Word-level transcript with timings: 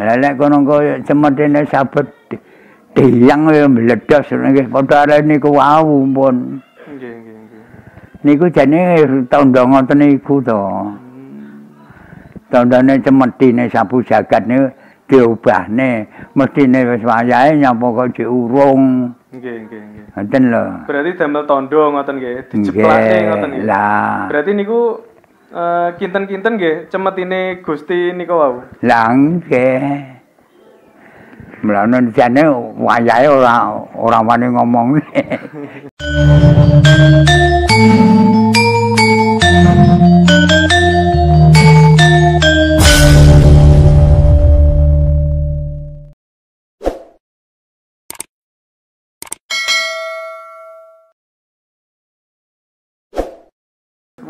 Lah 0.00 0.16
lek 0.16 0.40
kono 0.40 0.64
kok 0.64 1.04
cemetine 1.04 1.60
sabet 1.68 2.08
tiang 2.96 3.52
ya 3.52 3.68
meledos 3.68 4.32
nggih 4.32 4.72
padha 4.72 5.04
arep 5.04 5.28
niku 5.28 5.52
wau 5.52 6.08
pun. 6.08 6.56
Nggih, 6.88 7.12
nggih, 7.20 7.36
nggih. 7.36 7.62
Niku 8.24 8.48
jane 8.48 8.80
tandha 9.28 9.60
ngoten 9.68 10.00
niku 10.00 10.40
to. 10.40 10.56
Tandane 12.48 12.96
cemetine 13.04 13.68
sapu 13.68 14.00
jagat 14.00 14.48
niku 14.48 14.72
diubahne 15.04 16.08
mestine 16.32 16.80
wis 16.88 17.04
wayahe 17.04 17.60
nyapa 17.60 17.86
kok 17.92 18.16
diurung. 18.16 19.12
Nggih, 19.36 19.68
nggih, 19.68 19.82
nggih. 19.84 20.04
Ngoten 20.16 20.42
lho. 20.48 20.64
Berarti 20.88 21.10
damel 21.20 21.44
tondo 21.44 21.82
ngoten 21.92 22.14
nggih, 22.16 22.48
dijeplake 22.48 23.16
ngoten 23.28 23.48
nggih. 23.52 23.64
Lah. 23.68 24.32
Berarti 24.32 24.50
niku 24.56 24.80
eh, 25.50 25.88
kinten-kinten 25.98 26.54
nggih 26.56 26.76
cemetine 26.90 27.62
Gusti 27.62 28.14
niku 28.14 28.34
wau. 28.38 28.62
Lah 28.86 29.10
nggih. 29.10 29.82
Mulane 31.60 32.08
jane 32.16 32.42
wayahe 32.80 33.28
ora 33.28 33.68
ora 33.92 34.18
wani 34.24 34.46
ngomong. 34.48 34.96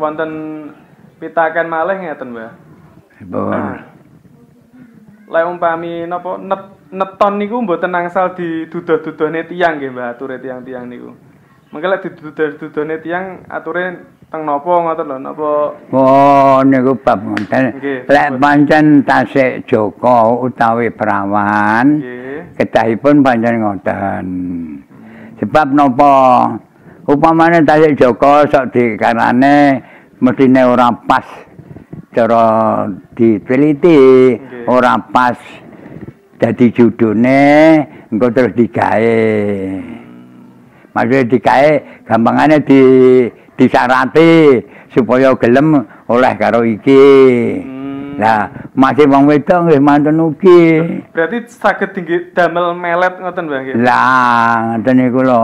Wonten 0.01 0.31
pitaken 1.21 1.69
malih 1.69 2.01
ngeten, 2.01 2.33
Mbah. 2.33 2.51
Pun. 3.29 3.77
Lek 5.29 5.45
umpami 5.45 6.09
napa 6.09 6.41
net 6.41 6.61
neton 6.89 7.37
niku 7.37 7.61
mboten 7.61 7.93
angsal 7.93 8.33
diduduh-duduhne 8.33 9.45
tiyang 9.45 9.77
nggih, 9.77 9.93
Mbah, 9.93 10.17
ature 10.17 10.41
tiyang-tiyang 10.41 10.89
niku. 10.89 11.13
Mengke 11.69 11.87
lek 11.87 12.01
diduduh-duduhne 12.09 12.97
tiyang 13.05 13.45
ature 13.47 14.01
teng 14.33 14.41
napa 14.43 14.73
ngoten 14.73 15.05
lho, 15.05 15.17
napa 15.21 15.49
Oh 15.93 16.59
niku 16.65 16.97
bab 16.99 17.21
ngoten. 17.21 17.63
Lek 18.09 18.29
pancen 18.41 19.05
tasik 19.05 19.69
Joko 19.69 20.49
utawi 20.49 20.89
perawan, 20.89 22.01
kedahipun 22.57 23.21
pancen 23.21 23.61
ngoten. 23.61 24.25
Sebab 25.37 25.67
napa? 25.77 26.15
Upamane 27.01 27.63
tasik 27.63 27.95
Joko 27.97 28.45
sok 28.49 28.73
dikarane 28.73 29.83
mestine 30.21 30.61
ora 30.63 30.93
pas 30.93 31.25
cara 32.13 32.85
diteliti, 33.17 34.37
ora 34.69 35.01
pas 35.09 35.37
dadi 36.37 36.69
judune 36.69 37.41
engko 38.13 38.29
terus 38.29 38.53
digawe. 38.53 39.21
Maksudnya 40.91 41.23
digawe 41.25 41.71
gampangane 42.05 42.57
di 42.61 42.81
disarati 43.55 44.61
supaya 44.91 45.33
gelem 45.39 45.81
oleh 46.11 46.33
karo 46.37 46.61
iki. 46.67 47.03
Hmm. 47.63 48.19
Lah, 48.19 48.51
masih 48.75 49.07
wong 49.07 49.23
wedok 49.25 49.71
nggih 49.71 49.81
manten 49.81 50.19
ugi. 50.19 50.83
Berarti 51.15 51.47
saged 51.47 51.95
tinggi 51.95 52.35
damel 52.35 52.75
melet 52.75 53.17
ngoten, 53.17 53.47
nggih. 53.47 53.79
Lah, 53.81 54.75
ngoten 54.77 54.93
niku 54.99 55.23
lho. 55.23 55.41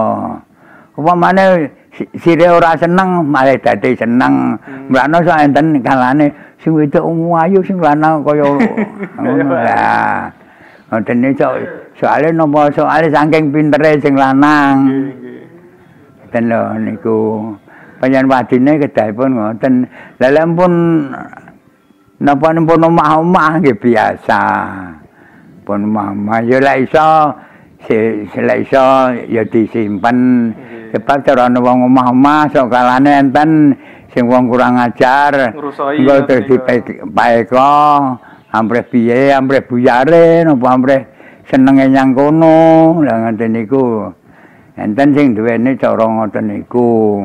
Upamane 0.99 1.71
sire 2.17 2.47
ora 2.49 2.77
seneng 2.77 3.25
malah 3.25 3.57
dadi 3.57 3.97
seneng. 3.97 4.57
Hmm. 4.61 4.89
Mulane 4.93 5.17
sok 5.25 5.41
enten 5.41 5.65
kalane 5.81 6.27
sing 6.61 6.73
wedok 6.77 7.05
ungu 7.05 7.33
ayu 7.37 7.59
sing 7.65 7.77
lanang 7.81 8.21
kaya 8.21 8.45
ngono 9.21 9.55
lah. 9.55 10.29
Ngoten 10.93 11.17
niku 11.19 11.37
sok 11.41 11.53
soalé 11.99 12.29
napa 12.31 12.71
soalé 12.71 13.07
saking 13.09 13.49
pintere 13.49 13.97
sing 13.99 14.13
lanang. 14.13 14.75
Nggih. 14.87 16.31
Ten 16.31 16.43
lho 16.51 16.61
niku 16.79 17.17
panjenengan 17.97 18.31
wadine 18.31 18.71
kedahipun 18.83 19.29
ngoten. 19.33 19.73
Lah 20.21 20.29
lek 20.29 20.45
pun 20.53 20.73
napa 22.21 22.47
pun 22.53 22.85
omah-omah 22.87 23.51
nggih 23.63 23.77
biasa. 23.77 24.41
Pun 25.65 25.91
omah 25.91 26.39
ya 26.45 26.57
lek 26.61 26.87
iso 26.87 27.35
si- 27.87 28.27
lek 28.39 28.67
iso 28.67 28.85
ya 29.27 29.43
disimpen. 29.43 30.17
Sebab 30.97 31.21
cara 31.21 31.45
wong 31.45 31.85
omah-omah 31.93 32.49
sok 32.49 32.73
kalane 32.73 33.21
enten 33.21 33.77
sing 34.09 34.25
wong 34.25 34.49
kurang 34.49 34.81
ajar. 34.81 35.53
Ngrusoi 35.53 36.01
Engko 36.01 36.25
terus 36.25 36.49
niku. 36.49 36.57
dipaeka 36.65 37.69
ampreh 38.49 38.81
piye 38.89 39.29
ampreh 39.29 39.61
buyare 39.61 40.41
napa 40.41 40.73
ampreh 40.73 41.01
senenge 41.45 41.85
nyang 41.93 42.17
kono. 42.17 42.97
Lah 43.05 43.29
ngoten 43.29 43.53
niku. 43.53 44.09
Enten 44.73 45.13
sing 45.13 45.37
duweni 45.37 45.77
cara 45.77 46.01
ngoten 46.01 46.45
niku. 46.49 47.21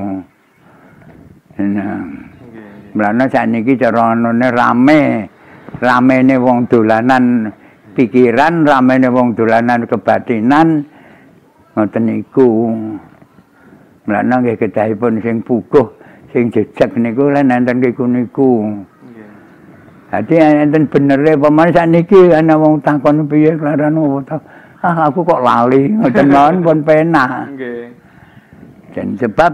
Nah. 1.56 2.04
Mulane 2.92 3.24
sakniki 3.32 3.80
cara 3.80 4.12
anune 4.12 4.52
rame. 4.52 5.02
Ramene 5.80 6.36
wong 6.36 6.68
dolanan 6.68 7.48
pikiran, 7.96 8.68
ramene 8.68 9.08
wong 9.08 9.32
dolanan 9.32 9.88
kebatinan. 9.88 10.84
Ngoten 11.72 12.04
niku. 12.04 12.48
Mulane 14.02 14.34
nggih 14.42 14.58
kedahipun 14.58 15.22
sing 15.22 15.46
puguh, 15.46 15.86
sing 16.34 16.50
jejeg 16.50 16.90
niku 16.98 17.30
lan 17.30 17.54
enten 17.54 17.78
niku 17.78 18.02
niku. 18.02 18.82
Dadi 20.10 20.36
enten 20.42 20.90
benere 20.90 21.38
pamane 21.38 21.70
sakniki 21.70 22.34
ana 22.34 22.58
wong 22.58 22.82
takon 22.82 23.24
piye 23.30 23.54
klaran 23.54 23.96
apa 23.96 24.18
ta. 24.26 24.36
Ah 24.82 25.06
aku 25.06 25.22
kok 25.22 25.40
lali 25.40 25.94
ngoten 25.94 26.26
mawon 26.28 26.56
pun 26.60 26.78
penak. 26.82 27.54
Nggih. 27.54 27.94
Dan 28.92 29.14
sebab 29.16 29.52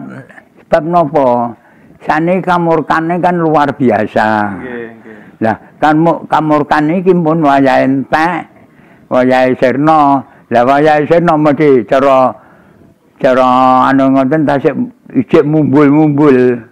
sebab 0.65 0.83
nopo? 0.89 1.53
Sane 2.03 2.41
kamurkane 2.41 3.21
kan 3.21 3.37
luar 3.37 3.69
biasa. 3.77 4.29
Nggih, 4.57 4.87
nggih. 4.99 5.19
Lah 5.45 5.57
kamu 5.77 6.25
kamurkan 6.27 6.89
iki 6.97 7.13
pun 7.13 7.45
wayahe 7.45 7.85
entek, 7.85 8.49
wayahe 9.13 9.53
sirna. 9.61 10.25
Lah 10.49 10.63
wayahe 10.65 11.05
sirna 11.05 11.37
mesti 11.37 11.85
cara 11.85 12.33
cara 13.19 13.91
anu 13.91 14.15
ngoten 14.15 14.47
tasik 14.47 14.75
ijik 15.15 15.45
mumbul-mumbul. 15.45 16.63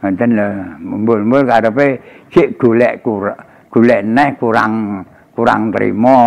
Ngoten 0.00 0.30
lho, 0.36 0.48
mumbul-mumbul 0.80 1.44
karepe 1.48 2.00
sik 2.32 2.60
golek 2.60 3.04
kurang 3.04 3.36
golek 3.72 4.00
neh 4.04 4.30
kurang 4.36 5.04
kurang 5.32 5.72
trima. 5.72 6.20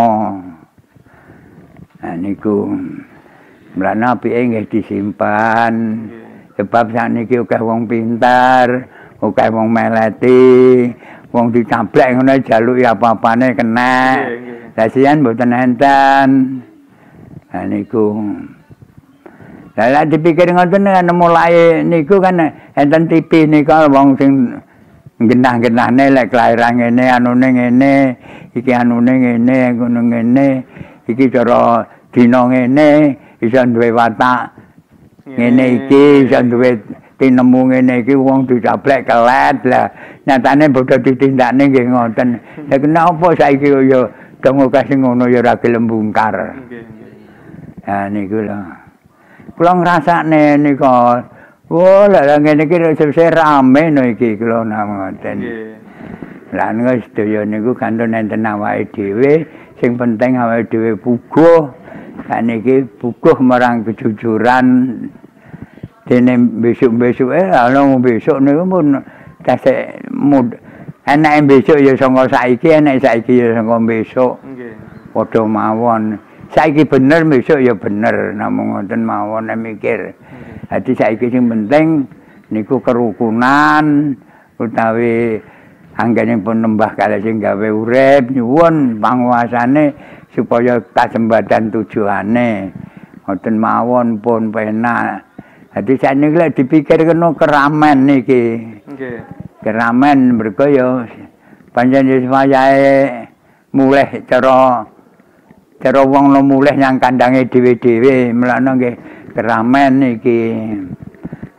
Nah 2.03 2.15
niku 2.19 2.69
mlane 3.77 4.05
apike 4.09 4.39
nggih 4.41 4.69
disimpan. 4.69 5.73
Sebab 6.53 6.93
sakniki 6.93 7.41
akeh 7.41 7.61
wong 7.65 7.89
pintar, 7.89 8.69
akeh 9.17 9.49
wong 9.49 9.73
meleti, 9.73 10.85
wong 11.33 11.49
dicablek 11.49 12.13
ngono 12.13 12.37
jaluki 12.45 12.85
apa-apane 12.85 13.57
kena. 13.57 14.21
Lah 14.77 14.87
siyan 14.89 15.25
mboten 15.25 15.49
enten. 15.49 16.29
Lah 17.49 17.63
niku. 17.65 18.13
Lah 19.73 19.89
lek 19.89 20.13
dipikir 20.13 20.53
ngoten 20.53 20.85
kan 20.85 21.09
mulai 21.17 21.81
niku 21.81 22.21
kan 22.21 22.37
enten 22.77 23.09
TV 23.09 23.49
nika 23.49 23.89
wong 23.89 24.13
sing 24.21 24.53
genah-genahne 25.17 26.13
lek 26.13 26.29
kelahiran 26.29 26.77
ngene 26.77 27.09
anune 27.09 27.47
ngene, 27.49 27.93
iki 28.53 28.69
anune 28.69 29.13
ngene, 29.17 29.73
ngono 29.73 29.99
ngene, 30.13 30.47
iki 31.09 31.25
cara 31.33 31.81
dina 32.13 32.45
ngene, 32.45 33.17
iso 33.41 33.65
duwe 33.65 33.89
watak 33.89 34.53
ngene 35.25 35.63
iki 35.81 36.29
iso 36.29 36.37
duwe 36.45 36.77
tinemu 37.17 37.73
ngene 37.73 38.05
iki 38.05 38.13
wong 38.13 38.45
dicablek 38.45 39.09
kelet 39.09 39.57
lah 39.65 39.89
nyatane 40.29 40.69
bodho 40.69 41.01
ditindakne 41.01 41.63
nggih 41.73 41.87
ngoten. 41.89 42.29
Lha 42.69 42.75
kenapa 42.77 43.25
saiki 43.41 43.73
ya 43.89 44.05
dong 44.43 44.59
kasih 44.69 45.01
ngono 45.01 45.25
ya 45.31 45.39
ora 45.39 45.55
gelem 45.55 45.87
bungkar 45.87 46.35
Nggih, 46.35 46.83
nggih. 46.83 47.87
ha 47.87 48.11
niku 48.11 48.43
lho 48.43 48.59
kula 49.57 49.71
ngrasakne 49.77 50.57
nika 50.57 51.23
Oh, 51.73 52.05
lah 52.05 52.21
lah 52.21 52.37
ngene 52.37 52.69
iki 52.69 52.77
sesuk 52.93 53.33
rame 53.33 53.89
no 53.89 54.05
iki 54.05 54.37
kula 54.37 54.61
ngoten. 54.61 55.35
Nggih. 55.41 55.73
Lah 56.53 56.69
niku 56.69 57.01
sedaya 57.01 57.41
niku 57.49 57.73
kantun 57.73 58.13
enten 58.13 58.45
awake 58.45 58.93
dhewe, 58.93 59.41
sing 59.81 59.97
penting 59.97 60.37
awake 60.37 60.69
dhewe 60.69 60.93
puguh. 60.93 61.73
Saniki 62.29 62.85
puguh 63.01 63.41
marang 63.41 63.81
kejujuran. 63.81 64.67
Dene 66.05 66.33
besok-besoke 66.61 67.41
ana 67.41 67.97
besok 67.97 68.37
niku 68.37 68.69
pun 68.69 69.01
tasik 69.41 69.97
mud. 70.13 70.53
Enake 71.09 71.41
besok 71.47 71.81
ya 71.81 71.97
saka 71.97 72.29
saiki, 72.29 72.69
enake 72.69 73.01
saiki 73.01 73.33
ya 73.39 73.57
saka 73.57 73.75
besok. 73.81 74.37
Nggih. 74.45 74.77
Padha 75.09 75.41
mawon. 75.41 76.21
Saiki 76.53 76.85
bener 76.85 77.25
besok 77.25 77.65
ya 77.65 77.73
bener, 77.73 78.37
namung 78.37 78.77
ngoten 78.77 79.01
mawon 79.01 79.49
mikir. 79.57 80.13
Dadi 80.69 80.93
saiki 80.93 81.33
sing 81.33 81.49
penting 81.49 82.05
niku 82.53 82.77
kerukunan 82.77 84.13
utawi 84.61 85.41
anggenipun 85.97 86.61
nembah 86.61 86.93
kalih 86.93 87.25
sing 87.25 87.41
gawe 87.41 87.67
urip 87.73 88.29
nyuwun 88.29 89.01
panguwasane 89.01 89.97
supaya 90.29 90.77
kasembadan 90.93 91.73
tujuane. 91.73 92.69
Ngoten 93.25 93.55
mawon 93.57 94.21
pun 94.21 94.53
penak. 94.53 95.25
Dadi 95.73 95.97
sakniki 95.97 96.37
lek 96.37 96.53
dipikir 96.53 97.01
kena 97.01 97.33
keramen 97.33 97.97
niki. 98.05 98.43
Nggih. 98.85 99.43
keramen 99.63 100.35
mergo 100.35 100.67
ya 100.67 101.07
pancen 101.71 102.11
wis 102.11 102.27
wayahe 102.27 103.31
mulih 103.71 104.27
cara 104.27 104.83
cara 105.83 105.99
wong 106.07 106.31
lo 106.31 106.39
mulih 106.39 106.79
nyang 106.79 106.95
kandange 106.95 107.51
dhewe-dhewe 107.51 108.31
mlana 108.31 108.79
nggih 108.79 108.95
keramen 109.35 109.91
niki 109.99 110.39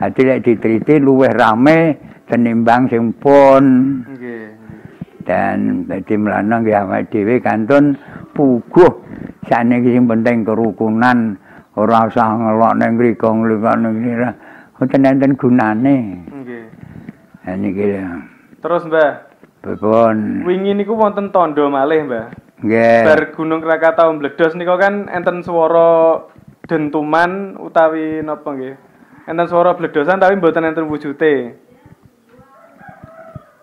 dadi 0.00 0.20
lek 0.24 0.40
ditriti 0.48 0.96
luwih 0.96 1.28
rame 1.28 2.00
tenimbang 2.24 2.88
sing 2.88 3.12
pun 3.20 3.64
Nggih. 4.08 4.48
dan 5.28 5.84
dadi 5.84 6.16
mlana 6.16 6.64
nggih 6.64 6.72
awake 6.72 7.12
dhewe 7.12 7.36
kantun 7.44 8.00
puguh. 8.32 9.04
Saniki 9.44 9.92
sing 9.92 10.08
penting 10.08 10.40
kerukunan 10.40 11.36
ora 11.76 12.08
usah 12.08 12.32
ngelok 12.32 12.80
ning 12.80 12.96
mriku 12.96 13.28
ngelok 13.28 13.76
ning 13.76 13.92
kene 14.00 14.30
mboten 14.72 15.04
enten 15.04 15.32
gunane. 15.36 15.96
Nggih. 16.32 16.64
ha 17.44 17.52
niki 17.60 17.84
Terus 18.64 18.88
Mbah, 18.88 19.12
Pun 19.76 20.48
wingi 20.48 20.72
niku 20.72 20.96
wonten 20.96 21.28
tandha 21.28 21.68
malih 21.68 22.08
Mbah. 22.08 22.43
Nggih 22.64 23.04
Bar 23.04 23.22
Gunung 23.36 23.60
Krakatau 23.60 24.16
meledos 24.16 24.56
nika 24.56 24.74
kan 24.80 25.12
enten 25.12 25.44
swara 25.44 26.24
dentuman 26.64 27.60
utawi 27.60 28.24
napa 28.24 28.56
nggih. 28.56 28.74
Enten 29.28 29.46
swara 29.48 29.76
bledosan 29.76 30.16
tapi 30.16 30.40
mboten 30.40 30.64
enten 30.64 30.88
wujude. 30.88 31.60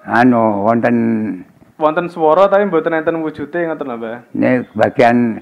anu 0.02 0.66
wonten 0.66 0.98
Wonten 1.82 2.14
swara 2.14 2.46
tapi 2.46 2.70
mboten 2.70 2.94
enten 2.94 3.26
wujude 3.26 3.58
ngoten 3.66 3.90
lho 3.90 3.98
Mbah. 3.98 4.18
nek 4.38 4.70
bagian 4.78 5.42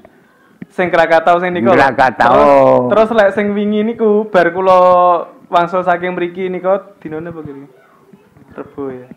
Sing 0.71 0.87
Krakatau 0.87 1.41
sing 1.43 1.51
lho. 1.51 1.75
Krakatau. 1.75 2.31
Terus, 2.87 3.11
terus 3.11 3.17
lek 3.17 3.29
sing 3.35 3.51
wingi 3.51 3.83
niku 3.83 4.31
bar 4.31 4.47
kula 4.55 4.79
wangsul 5.51 5.83
saking 5.83 6.15
mriki 6.15 6.47
nika 6.47 6.95
dinane 7.03 7.27
apa 7.27 7.41
kiri? 7.43 7.65
Rebo 8.55 8.83
ya. 8.93 9.07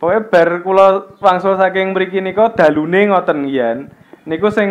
Pokoke 0.00 0.32
bar 0.32 0.64
kula 0.64 0.86
wangsul 1.20 1.60
saking 1.60 1.92
mriki 1.92 2.24
nika 2.24 2.56
dalune 2.56 3.12
ngoten 3.12 3.44
yen. 3.44 3.92
Niku 4.24 4.48
sing 4.48 4.68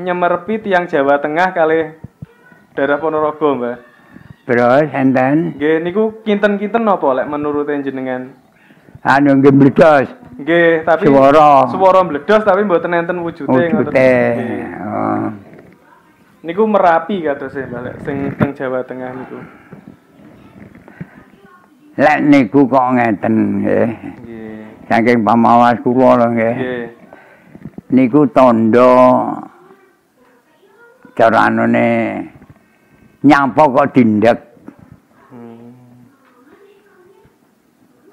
nyemerepi 0.00 0.64
tiang 0.64 0.88
Jawa 0.88 1.20
Tengah 1.20 1.52
kalih 1.52 1.96
daerah 2.72 2.96
Ponorogo, 2.96 3.56
Mbah. 3.56 3.76
terus 4.48 4.88
enten 4.90 5.54
Nggih, 5.54 5.78
niku 5.78 6.02
kinten-kinten 6.26 6.82
napa 6.82 7.14
lek 7.14 7.28
menurut 7.28 7.70
jenengan? 7.70 8.34
anu 9.00 9.38
nggih 9.38 9.54
mledos 9.54 10.10
Nggih, 10.36 10.82
tapi 10.82 11.06
Swara. 11.06 11.70
swara 11.70 12.00
meledos 12.02 12.42
tapi 12.42 12.66
mboten 12.66 12.90
enten 12.92 13.22
wujude 13.22 13.46
ngoten. 13.70 13.94
Nggih. 13.94 14.64
oh 14.80 15.26
Niku 16.42 16.62
merapi 16.66 17.22
kados 17.22 17.54
e 17.54 17.62
balik 17.62 18.00
sing 18.02 18.32
teng 18.34 18.50
Jawa 18.56 18.82
Tengah 18.82 19.10
niku. 19.12 19.38
lek 21.94 22.18
niku 22.24 22.60
kok 22.66 22.86
ngeten 22.96 23.34
nggih 23.60 23.88
Nggih. 24.24 24.49
Saking 24.90 25.22
pamawas 25.22 25.78
kula 25.86 26.18
lho 26.18 26.26
nggih 26.34 26.54
Nggih. 26.58 26.86
niku 27.94 28.26
tandha 28.34 28.90
cara 31.14 31.46
anune 31.46 31.88
nyapa 33.22 33.62
kok 33.70 33.90
dindek 33.94 34.38
Hmm. 35.30 35.70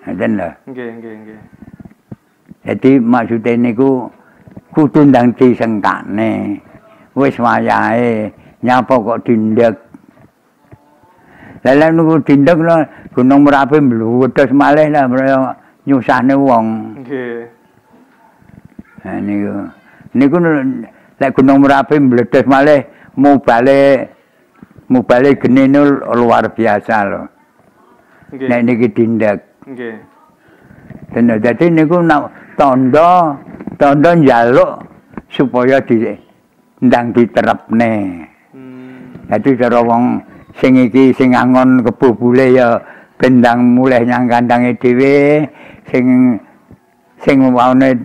ngeten 0.06 0.32
lho 0.38 0.50
Nggih, 0.70 0.90
nggih, 1.02 1.14
nggih. 1.26 1.40
Jadi 2.68 2.92
maksudnya 3.02 3.54
niku 3.58 4.12
kudu 4.76 5.08
ndang 5.08 5.32
disengkane. 5.34 6.60
Wis 7.18 7.40
wayahe 7.40 8.30
nyapa 8.62 8.94
kok 9.02 9.24
dindek. 9.26 9.74
Lah 11.66 11.90
niku 11.90 12.22
dindek 12.22 12.60
lho 12.62 12.78
Gunung 13.18 13.42
Merapi 13.48 13.82
mluwedhos 13.82 14.54
malih 14.54 14.94
lah 14.94 15.10
mereka 15.10 15.58
nyusahne 15.88 16.36
wong. 16.36 16.66
Nggih. 17.02 17.48
Nah 19.08 19.18
niku. 19.24 19.56
Niku 20.12 20.38
lek 21.18 21.32
Gunung 21.34 21.64
Merapi 21.64 21.96
mledos 21.98 22.46
malih 22.46 22.84
mubale 23.16 24.12
mubale 24.92 25.40
genine 25.40 25.80
luar 26.12 26.52
biasa 26.52 26.96
lho. 27.08 27.24
Nggih. 28.36 28.48
Nek 28.52 28.62
niki 28.68 28.88
dindek. 28.92 29.40
Nggih. 29.64 29.96
Dan 31.16 31.32
dadi 31.40 31.66
niku 31.72 32.04
nak 32.04 32.36
tanda 32.60 33.40
tanda 33.80 34.12
njaluk 34.12 34.84
supaya 35.32 35.80
di 35.80 36.04
ndang 36.84 37.16
diterapne. 37.16 37.94
Hmm. 38.52 39.32
Dadi 39.32 39.56
cara 39.56 39.80
wong 39.80 40.20
sing 40.60 40.76
iki 40.76 41.16
sing 41.16 41.32
angon 41.32 41.80
kebubule 41.80 42.52
ya 42.52 42.76
bendang 43.18 43.74
mulih 43.74 44.06
nyang 44.06 44.30
kandange 44.30 44.78
dhewe 44.78 45.46
sing 45.92 46.38
sing 47.24 47.38
waune 47.52 47.98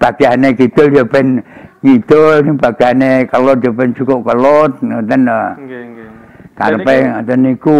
bagiane 0.00 0.52
kidul 0.54 0.90
ya 0.92 1.04
ben 1.04 1.40
ngidul 1.80 2.44
sing 2.44 2.56
bagiane 2.56 3.24
kelot 3.26 3.58
ya 3.60 3.70
ben 3.72 3.94
cukup 3.94 4.24
kelot 4.24 4.72
ngoten 4.80 5.20
lho. 5.28 5.42
Nggih, 5.60 5.82
nggih. 5.94 6.08
Karepe 6.60 6.84
Lah 6.84 7.00
niku- 7.00 7.10
ngoten 7.16 7.38
niku. 7.40 7.78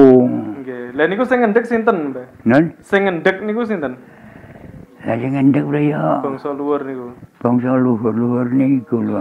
Nggih. 0.65 0.83
Lah 0.97 1.05
niku 1.07 1.23
sing 1.29 1.39
ngendhek 1.45 1.67
sinten, 1.69 1.97
Mbah? 2.17 2.27
Nun, 2.49 2.65
Sing 2.81 3.01
ngendhek 3.05 3.37
niku 3.45 3.63
sinten? 3.65 3.95
lha 5.01 5.15
sing 5.17 5.33
ngendhek 5.33 5.65
lho 5.65 5.81
ya. 5.81 6.05
Bangsa 6.25 6.49
luhur 6.53 6.81
niku. 6.85 7.09
bangsa 7.41 7.73
luhur-luhur 7.77 8.49
niku 8.53 9.01
lho. 9.01 9.21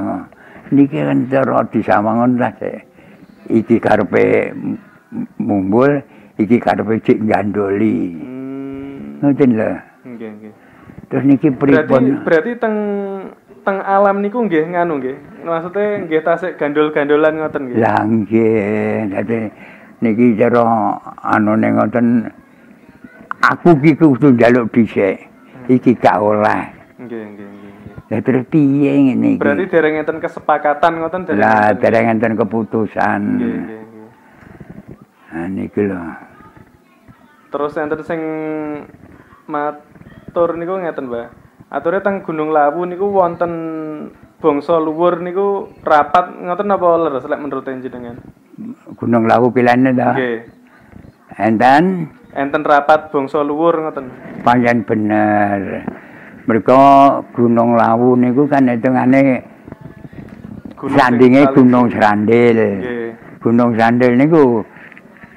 Niki 0.70 1.02
kan 1.02 1.26
cara 1.32 1.66
disawangon 1.72 2.38
lah 2.38 2.54
sik. 2.62 2.86
Iki 3.50 3.82
karepe 3.82 4.54
mumbul, 5.42 6.04
iki 6.38 6.62
karepe 6.62 7.02
cik 7.02 7.26
gandoli. 7.26 8.14
Hmm. 8.14 8.39
Ngoten 9.20 9.50
lho. 9.56 9.72
Nggih, 10.08 10.30
nggih. 10.40 10.54
Terus 11.10 11.24
niki 11.26 11.50
Berarti 11.54 11.90
pripun? 11.90 12.04
berarti 12.24 12.52
teng 12.58 12.76
teng 13.66 13.78
alam 13.84 14.24
niku 14.24 14.46
nggih 14.46 14.64
nganu 14.74 15.02
nggih. 15.02 15.16
Maksudnya 15.44 16.06
nggih 16.08 16.22
tasik 16.24 16.56
gandol-gandolan 16.56 17.34
ngoten 17.38 17.62
nggih. 17.70 17.78
Lah 17.82 18.02
nggih, 18.06 19.14
dadi 19.14 19.38
niki 20.00 20.40
cara 20.40 20.64
anune 21.20 21.68
ngoten 21.76 22.06
aku 23.44 23.76
ki 23.82 23.92
kudu 24.00 24.34
njaluk 24.38 24.72
dhisik. 24.72 25.28
Iki 25.70 26.02
gak 26.02 26.18
oleh. 26.18 26.66
Nggih, 26.98 27.24
nggih. 27.36 27.50
Lah 28.10 28.20
terus 28.26 28.42
piye 28.50 28.90
ngene 28.90 29.38
iki? 29.38 29.42
Berarti 29.42 29.66
dereng 29.70 30.02
enten 30.02 30.18
kesepakatan 30.18 30.94
ngoten 30.98 31.30
dereng. 31.30 31.42
Lah 31.46 31.70
dereng 31.78 32.06
enten 32.10 32.34
keputusan. 32.34 33.22
Nggih, 33.38 33.54
nggih, 33.54 33.82
nggih. 33.86 34.10
Nah 35.30 35.46
niki 35.46 35.82
lho. 35.86 36.02
Terus 37.50 37.74
enten 37.78 38.02
sing 38.02 38.22
matur 39.50 40.54
niku 40.56 40.78
ngeten, 40.78 41.10
Mbah. 41.10 41.28
Ature 41.70 42.02
teng 42.02 42.26
Gunung 42.26 42.50
Lawu 42.50 42.82
niku 42.90 43.14
wonten 43.14 43.54
bangsa 44.42 44.82
luhur 44.82 45.22
niku 45.22 45.70
rapat 45.86 46.34
ngoten 46.42 46.74
apa 46.74 46.88
leres 46.98 47.30
lek 47.30 47.38
menurut 47.38 47.62
jenengan? 47.62 48.18
Gunung 48.98 49.30
Lawu 49.30 49.54
pilane 49.54 49.94
ta. 49.94 50.18
Nggih. 50.18 50.50
Enten 51.38 52.10
Enten 52.34 52.66
rapat 52.66 53.14
bangsa 53.14 53.46
luhur 53.46 53.78
ngoten. 53.78 54.10
pancen 54.42 54.82
bener. 54.82 55.86
Mereka 56.50 56.82
Gunung 57.38 57.78
Lawu 57.78 58.18
niku 58.18 58.50
kan 58.50 58.66
hitungane 58.66 59.46
Gunung 60.74 60.98
sandinge 60.98 61.54
Gunung 61.54 61.86
Serandil. 61.94 62.58
Nggih. 62.58 63.10
Gunung 63.46 63.78
Serandil 63.78 64.18
niku 64.18 64.66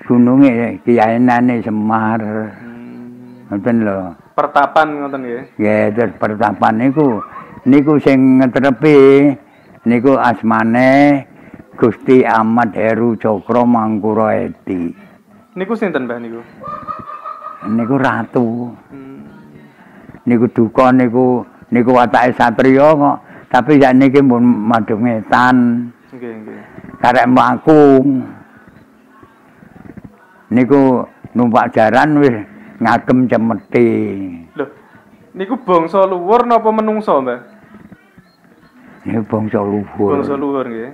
gununge 0.08 0.80
kiyainane 0.80 1.60
Semar. 1.60 2.22
Ngoten 3.52 3.84
lho. 3.84 4.16
Pertapan 4.32 4.86
ngoten 4.96 5.20
nggih. 5.28 5.42
Ya 5.60 5.92
terus 5.92 6.16
pertapan 6.16 6.72
niku 6.80 7.20
niku 7.68 8.00
sing 8.00 8.40
ngetrepi 8.40 9.28
niku 9.84 10.16
asmane 10.16 11.28
Gusti 11.76 12.24
Ahmad 12.24 12.72
Heru 12.72 13.12
Cokro 13.20 13.68
Mangkura 13.68 14.40
Edi. 14.48 14.88
Niku 15.52 15.76
sinten, 15.76 16.08
Mbah 16.08 16.16
niku? 16.16 16.40
Niku 17.68 17.94
ratu. 18.00 18.72
Hmm. 18.88 19.12
niku 20.22 20.46
duka 20.54 20.94
niku 20.94 21.42
niku 21.74 21.90
watake 21.98 22.30
satriya 22.38 22.94
kok 22.94 23.16
tapi 23.50 23.82
sakniki 23.82 24.22
mun 24.22 24.46
madhep 24.70 24.94
ngetan 24.94 25.90
Nggih, 26.14 26.32
nggih. 26.46 26.60
karek 27.02 27.26
mlaku 27.26 27.82
niku 30.52 31.02
numpak 31.34 31.74
jaran 31.74 32.22
wis 32.22 32.38
ngagem 32.82 33.30
cemeti 33.30 33.88
Loh, 34.58 34.68
niku 35.32 35.54
bangsa 35.62 36.02
luhur 36.02 36.42
napa 36.44 36.68
menungso, 36.74 37.22
Mbah? 37.22 37.40
niku 39.06 39.22
bangsa 39.30 39.62
luhur 39.62 40.18
Bangsa 40.18 40.34
luhur 40.34 40.66
nggih. 40.66 40.90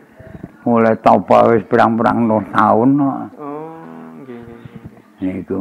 mulai 0.68 1.00
topa 1.00 1.48
wis 1.56 1.64
pirang-pirang 1.64 2.28
no 2.28 2.44
taun 2.52 2.90
kok 3.00 3.18
Oh, 3.40 3.72
nggih, 4.20 4.40
niku 5.24 5.58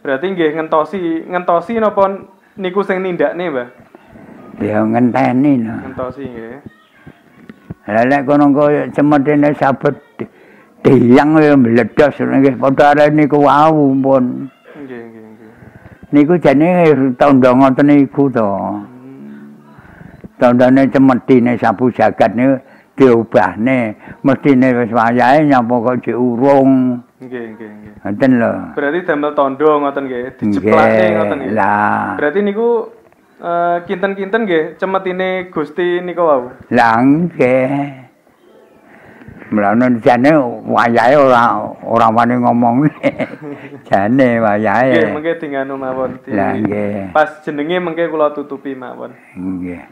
Berarti 0.00 0.26
nggih 0.32 0.50
ngentosi, 0.56 1.28
ngentosi 1.28 1.76
napa 1.76 2.08
niku 2.56 2.80
sing 2.80 3.04
nindakne, 3.04 3.52
Mbah? 3.52 3.68
Ya 4.64 4.80
ngenteni 4.80 5.60
no. 5.60 5.76
Ngentosi 5.76 6.24
nggih. 6.24 6.56
Lah 7.84 8.04
nek 8.08 8.24
kono 8.24 8.48
kok 8.54 8.96
cemetene 8.96 9.52
sabet 9.60 9.96
di- 10.82 11.12
tiyang 11.12 11.36
ya 11.40 11.54
meledos 11.56 12.16
nggih 12.16 12.56
padha 12.56 12.92
arek 12.96 13.12
niku 13.12 13.44
wau 13.44 13.92
pun. 14.00 14.48
Nggih, 14.80 15.00
nggih, 15.00 15.24
nggih. 15.36 15.50
Niku 16.12 16.34
jane 16.40 16.68
tandha 17.20 17.50
ngoten 17.52 17.86
niku 17.86 18.32
to. 18.32 18.50
Tandane 20.40 20.88
cemetine 20.88 21.60
sapu 21.60 21.92
jagat 21.92 22.32
niku 22.32 22.56
diubahne 22.96 23.96
mestine 24.24 24.68
wis 24.76 24.92
wayahe 24.92 25.44
nyapa 25.44 25.74
kok 25.84 25.96
diurung. 26.04 27.00
Nggih, 27.20 27.44
nggih, 27.56 27.70
nggih. 27.70 27.92
Ngoten 28.04 28.30
lho. 28.40 28.52
Berarti 28.76 28.98
damel 29.04 29.32
tondo 29.36 29.70
ngoten 29.84 30.04
nggih, 30.08 30.24
diceplakne 30.40 31.04
ngoten 31.16 31.36
nggih. 31.44 31.52
Lah. 31.52 32.16
Berarti 32.16 32.40
niku 32.40 32.68
eh, 33.40 33.76
kinten-kinten 33.84 34.40
nggih 34.48 34.64
cemetine 34.80 35.52
Gusti 35.52 36.00
niku 36.00 36.24
wau. 36.24 36.48
Lah 36.72 36.96
nggih. 37.04 38.09
Mulane 39.50 39.98
jane 39.98 40.30
wayahe 40.62 41.16
ora 41.18 41.58
ora 41.82 42.06
wani 42.14 42.38
ngomong. 42.38 42.86
jane 43.90 44.38
wayahe. 44.38 44.94
Nggih, 44.94 45.10
mengke 45.10 45.32
dinganu 45.42 45.74
mawon. 45.74 46.22
Lah 46.30 46.54
nggih. 46.54 47.10
Pas 47.10 47.42
jenenge 47.42 47.82
mengke 47.82 48.06
kula 48.06 48.30
tutupi 48.30 48.78
mawon. 48.78 49.10
Nggih. 49.34 49.82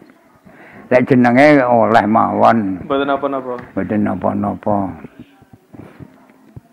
Lek 0.88 1.04
jenenge 1.10 1.58
oleh 1.66 2.06
mawon, 2.06 2.80
Mboten 2.86 3.10
napa-napa. 3.10 3.54
mboten 3.74 4.00
napa-napa. 4.06 4.76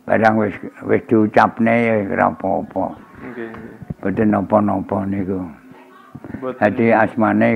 Barang 0.06 0.38
wis 0.38 0.54
wis 0.86 1.02
diucapne 1.10 1.74
ya 1.90 1.94
ora 2.14 2.30
apa-apa. 2.30 2.86
Nggih. 3.34 3.50
Mboten 3.98 4.28
napa-napa 4.30 4.98
niku. 5.10 5.42
Mboten. 6.38 6.60
Dadi 6.62 6.94
asmane 6.94 7.50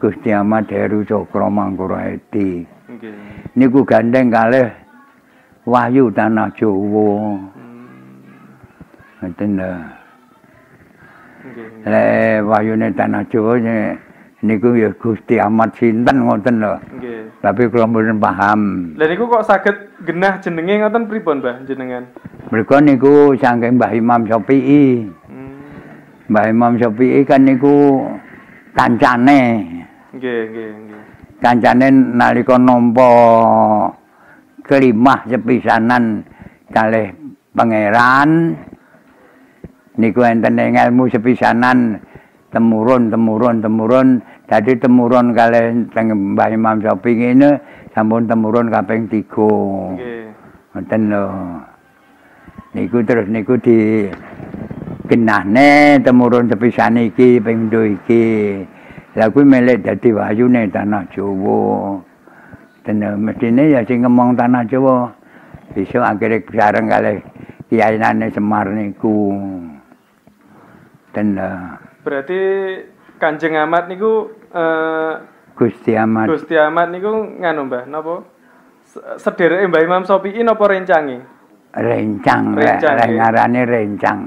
Gusti 0.00 0.32
Ahmad 0.32 0.66
Heru 0.72 1.04
Cokro 1.04 1.52
Mangkura 1.52 2.08
Edi. 2.16 2.64
Nggih. 2.88 3.41
Niku 3.52 3.84
gandeng 3.84 4.32
kalih 4.32 4.72
Wahyu 5.68 6.08
Tanah 6.10 6.48
Jawa. 6.56 7.36
Hmm, 7.54 7.86
Ngoten 9.20 9.50
lho. 9.60 9.72
Nggih. 11.42 11.68
Lek 11.86 12.36
wahyune 12.48 12.88
Tanah 12.96 13.22
Jawa 13.28 13.60
ni- 13.60 13.98
niku 14.42 14.74
ya 14.74 14.90
Gusti 14.96 15.38
Ahmad 15.38 15.70
sinten 15.76 16.26
ngoten 16.26 16.64
lho. 16.64 16.74
Nggih. 16.98 17.28
Tapi 17.44 17.68
kula 17.68 17.86
mboten 17.86 18.18
paham. 18.18 18.60
Lah 18.96 19.06
niku 19.06 19.28
kok 19.28 19.46
saged 19.46 19.76
genah 20.02 20.40
jenenge 20.40 20.82
ngoten 20.82 21.06
pripun, 21.06 21.38
Mbah, 21.44 21.62
jenengan? 21.68 22.08
Mereka 22.50 22.80
niku 22.82 23.36
saking 23.38 23.78
Mbah 23.78 23.92
Imam 23.94 24.26
Syafi'i. 24.26 25.06
Hmm, 25.28 25.60
Mbah 26.32 26.44
Imam 26.48 26.74
Syafi'i 26.80 27.22
kan 27.22 27.44
niku 27.44 28.02
kancane. 28.74 29.42
Nggih, 30.16 30.40
nggih, 30.50 30.68
nggih. 30.74 30.91
Kancane 31.42 31.90
nalika 31.90 32.54
nampa 32.54 33.10
kelimah 34.62 35.26
sepisanan 35.26 36.22
kalih 36.70 37.10
pangeran 37.50 38.54
niku 39.98 40.22
enten 40.22 40.54
ing 40.54 40.78
ilmu 40.78 41.10
sepisanan 41.10 41.98
temurun 42.54 43.10
temurun 43.10 43.58
temurun 43.58 44.08
dadi 44.46 44.78
temurun 44.78 45.34
kalih 45.34 45.90
teng 45.90 46.14
Mbah 46.38 46.48
Imam 46.54 46.78
Syafi'i 46.78 47.34
ini 47.34 47.50
sampun 47.90 48.30
temurun 48.30 48.70
kaping 48.70 49.10
3. 49.10 49.26
Nggih. 49.26 50.24
Ngoten 50.78 51.02
lho. 51.10 51.24
Niku 52.72 53.04
terus 53.04 53.26
niku 53.28 53.58
di 53.58 54.08
genahne 55.10 56.00
temurun 56.00 56.46
sepisan 56.48 57.02
iki 57.02 57.42
ping 57.42 57.68
pindho 57.68 57.82
iki. 57.82 58.24
Lah 59.12 59.28
kuwi 59.28 59.44
melek 59.44 59.84
dadi 59.84 60.08
wahyune 60.12 60.72
tanah 60.72 61.04
Jawa. 61.12 62.00
Ten 62.82 62.98
mestine 63.20 63.70
ya 63.70 63.84
sing 63.84 64.02
ngomong 64.02 64.34
tanah 64.34 64.64
Jawa. 64.64 65.12
Besok 65.76 66.04
akhirnya 66.04 66.44
sareng 66.48 66.86
kalih 66.88 67.18
kiyainane 67.68 68.32
Semar 68.32 68.72
niku. 68.72 69.36
Ten 71.12 71.36
lho. 71.36 71.50
Berarti 72.02 72.40
Kanjeng 73.20 73.54
Ahmad 73.54 73.86
niku 73.86 74.32
eh 74.50 75.12
Gusti 75.54 75.92
Ahmad 75.94 76.32
Gusti 76.32 76.56
Ahmad 76.56 76.88
niku 76.90 77.12
nganu 77.12 77.68
Mbah, 77.68 77.84
napa? 77.86 78.24
Se- 78.88 79.20
Sedereke 79.20 79.68
Mbah 79.68 79.82
Imam 79.84 80.02
Syafi'i 80.02 80.40
napa 80.42 80.64
rencange? 80.66 81.20
rencang, 81.72 82.52
re- 82.52 82.76
Rencang, 82.76 82.96
ngarane 83.16 83.60
rencang. 83.64 84.20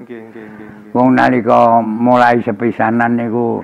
Nggih, 0.00 0.20
nggih, 0.32 0.44
nggih, 0.48 0.68
nggih. 0.68 0.92
Wong 0.96 1.12
nalika 1.12 1.84
mulai 1.84 2.40
sepisanan 2.40 3.20
niku 3.20 3.60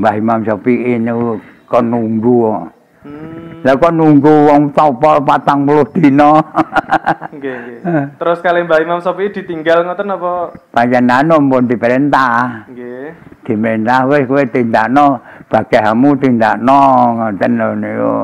Mbah 0.00 0.16
Imam 0.16 0.40
Syafi'i 0.40 0.96
niku 0.96 1.36
kon 1.68 1.92
nunggu. 1.92 2.56
Hmm, 3.04 3.60
Lah 3.60 3.76
kon 3.76 4.00
nunggu 4.00 4.48
wong 4.48 4.72
topol 4.72 5.20
40 5.20 5.92
dina. 5.92 6.40
nggih, 7.36 7.56
nggih. 7.84 8.04
Terus 8.16 8.40
kali 8.40 8.64
Mbah 8.64 8.80
Imam 8.80 9.04
Syafi'i 9.04 9.28
ditinggal 9.28 9.84
ngoten 9.84 10.08
napa? 10.08 10.56
Panjenengan 10.72 11.36
pun 11.36 11.68
diperintah. 11.68 12.64
Nggih. 12.72 13.12
Diperintah 13.44 14.08
wis 14.08 14.24
kowe 14.24 14.40
tindakno 14.48 15.20
bagianmu 15.52 16.16
tindakno 16.16 16.80
ngoten 17.20 17.52
lho 17.60 17.68
niku. 17.76 18.16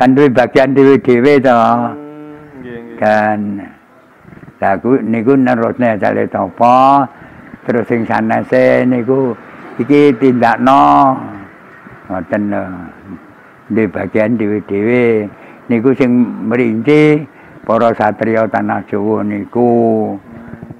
Kan 0.00 0.16
duwe 0.16 0.32
bagian 0.32 0.72
dhewe-dhewe 0.72 1.32
to. 1.44 1.52
Hmm, 1.52 2.64
nggih, 2.64 2.78
nggih. 2.80 2.96
Kan 2.96 3.40
Lah 4.60 4.76
ku 4.76 5.00
niku 5.00 5.36
nerusne 5.36 5.96
asale 5.96 6.28
topo. 6.28 7.04
Terus 7.64 7.84
sing 7.88 8.04
sanese 8.08 8.88
niku 8.88 9.36
iki 9.80 10.12
tindakno. 10.20 11.16
Ngoten. 12.08 12.42
Di 13.70 13.86
bagian 13.86 14.34
dhewe-dhewe 14.34 15.30
niku 15.70 15.94
sing 15.94 16.10
merinci 16.50 17.22
para 17.62 17.94
satriya 17.94 18.50
tanah 18.50 18.82
Jawa 18.90 19.22
niku 19.22 20.18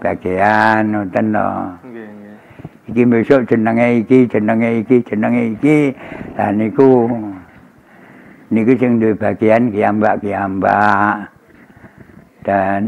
bagian 0.03 0.91
ngoten 0.91 1.31
lho. 1.31 1.51
Nggih, 1.87 2.09
nggih. 2.11 2.37
Iki 2.91 3.03
besok 3.07 3.41
jenenge 3.47 4.03
iki, 4.03 4.27
jenenge 4.27 4.83
iki, 4.83 4.97
jenenge 5.07 5.43
iki. 5.55 5.95
Lah 6.35 6.51
niku 6.51 7.07
niku 8.51 8.75
sing 8.75 8.99
duwe 8.99 9.15
bagian 9.15 9.71
kiambak-kiambak. 9.71 11.31
Dan 12.43 12.83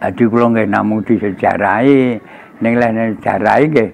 Adi 0.00 0.24
kula 0.26 0.48
nggih 0.48 0.66
namung 0.66 1.04
disejarahi 1.04 2.16
ning 2.62 2.78
lene 2.78 3.18
sejarahi 3.18 3.66
nggih 3.68 3.90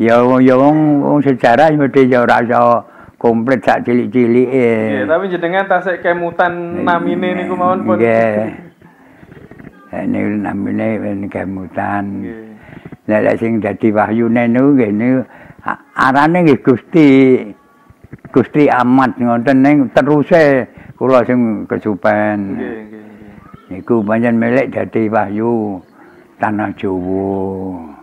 ya 0.00 0.20
ya 0.40 0.54
wong 0.56 1.04
wong 1.04 1.20
sejarah 1.20 1.72
mesti 1.72 2.08
ya 2.08 2.24
ora 2.24 2.40
iso 2.44 2.84
komplit 3.16 3.64
sak 3.64 3.88
cilik-cilike. 3.88 4.68
Nggih, 4.92 5.08
tapi 5.08 5.24
jenengan 5.32 5.64
tasik 5.66 6.04
kemutan 6.04 6.84
namine 6.84 7.32
niku 7.32 7.56
mawon 7.56 7.82
pun. 7.88 7.96
Nggih. 7.96 8.52
Eh, 9.96 10.04
Niku 10.04 10.28
namine 10.44 10.88
ben 11.00 11.20
kemutan. 11.32 12.04
Nggih. 12.22 13.22
Lek 13.24 13.38
sing 13.40 13.64
dadi 13.64 13.88
wahyune 13.88 14.52
niku 14.52 14.68
nggih 14.76 14.92
niku 14.92 15.20
arane 15.96 16.38
nggih 16.44 16.60
Gusti 16.60 17.08
Gusti 18.30 18.68
Ahmad 18.68 19.16
ngoten 19.16 19.64
ning 19.64 19.76
teruse 19.96 20.68
kula 21.00 21.24
sing 21.24 21.64
kesupen. 21.64 22.60
Nggih, 22.60 22.76
nggih. 22.84 23.04
Niku 23.80 24.04
pancen 24.04 24.36
melek 24.36 24.76
dadi 24.76 25.08
wahyu 25.08 25.80
tanah 26.36 26.68
Jawa. 26.76 27.95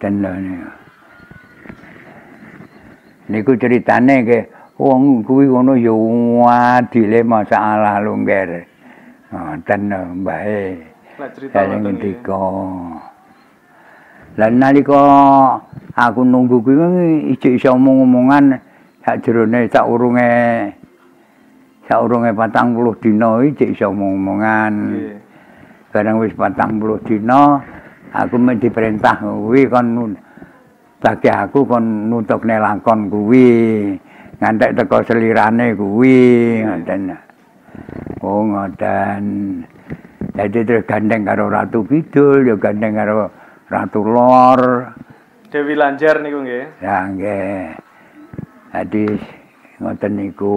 Lho 0.00 0.32
niku. 0.40 0.70
Niku 3.28 3.52
ceritane 3.60 4.24
nggih 4.24 4.44
wong 4.80 5.20
kuwi 5.28 5.44
ngono 5.44 5.76
ya 5.76 5.92
adile 6.80 7.20
masalah 7.20 8.00
lungger. 8.00 8.64
Ngoten 9.28 9.80
lho 9.92 10.00
mbae. 10.24 10.62
Lah 11.20 11.28
cerita 11.36 11.68
ngoten 11.68 11.76
ngendika. 11.84 12.44
Lan 14.40 14.52
nalika 14.56 15.02
aku 15.92 16.24
nunggu 16.24 16.64
kuwi 16.64 17.36
ijik 17.36 17.60
iso 17.60 17.76
omong-omongan 17.76 18.56
sakjerone 19.04 19.68
saurunge 19.68 20.32
saurunge 21.84 22.30
40 22.32 23.04
dina 23.04 23.28
ijik 23.44 23.76
iso 23.76 23.92
omong-omongan. 23.92 24.72
Nggih. 24.72 25.16
Barang 25.92 26.24
wis 26.24 26.32
40 26.32 27.04
dina 27.04 27.60
aku 28.10 28.34
diperintah 28.58 29.22
kuwi 29.22 29.70
kon 29.70 30.16
bagi 31.00 31.32
aku 31.32 31.64
kon 31.64 32.12
nutukne 32.12 32.60
lakon 32.60 33.08
kuwi. 33.08 33.50
Ngantek 34.40 34.72
teko 34.72 35.04
selirane 35.04 35.76
kuwi 35.76 36.18
ngoten. 36.64 37.12
Oh 38.24 38.44
ngoten. 38.44 39.24
Jadi 40.36 40.58
terus 40.64 40.86
gandeng 40.88 41.28
karo 41.28 41.52
Ratu 41.52 41.84
Kidul, 41.84 42.48
ya 42.48 42.56
gandeng 42.56 42.96
karo 42.96 43.28
Ratu 43.68 44.00
Lor. 44.00 44.60
Dewi 45.52 45.74
Lanjar 45.76 46.24
niku 46.24 46.40
nggih. 46.46 46.64
Ya 46.80 47.04
nggih. 47.08 47.76
Jadi 48.72 49.04
ngoten 49.82 50.12
niku. 50.16 50.56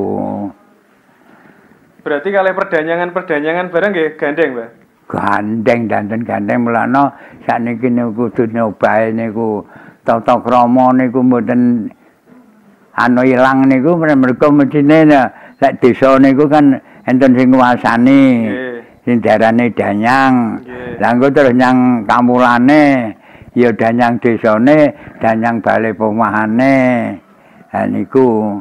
Berarti 2.04 2.30
kali 2.36 2.52
perdanyangan-perdanyangan 2.52 3.72
bareng 3.72 3.92
nggih 3.96 4.10
gandeng, 4.20 4.50
Mbah. 4.56 4.70
Gandeng 5.10 5.88
danten 5.92 6.22
gandeng 6.24 6.66
mulana 6.66 7.12
sakniki 7.46 7.90
niku 7.92 8.30
kudu 8.30 8.50
nyobae 8.52 9.12
niku. 9.14 9.66
Tata 10.04 10.36
krama 10.44 10.92
niku 10.92 11.24
mboten 11.24 11.88
anu 13.00 13.22
ilang 13.24 13.72
niku 13.72 13.96
mergo 13.96 14.52
medine 14.52 15.08
lek 15.08 15.80
desa 15.80 16.20
niku 16.20 16.44
kan 16.52 16.76
enten 17.08 17.32
sing 17.40 17.56
nguasani 17.56 18.22
sing 19.08 19.24
darane 19.24 19.72
danyang. 19.72 20.60
Lah 21.00 21.10
engko 21.16 21.32
terus 21.32 21.56
nyang 21.56 22.04
kamulane 22.04 23.16
ya 23.56 23.72
danyang 23.72 24.20
desane 24.20 24.92
danyang 25.24 25.64
bale 25.64 25.96
pomahane 25.96 26.76
ha 27.72 27.88
niku. 27.88 28.60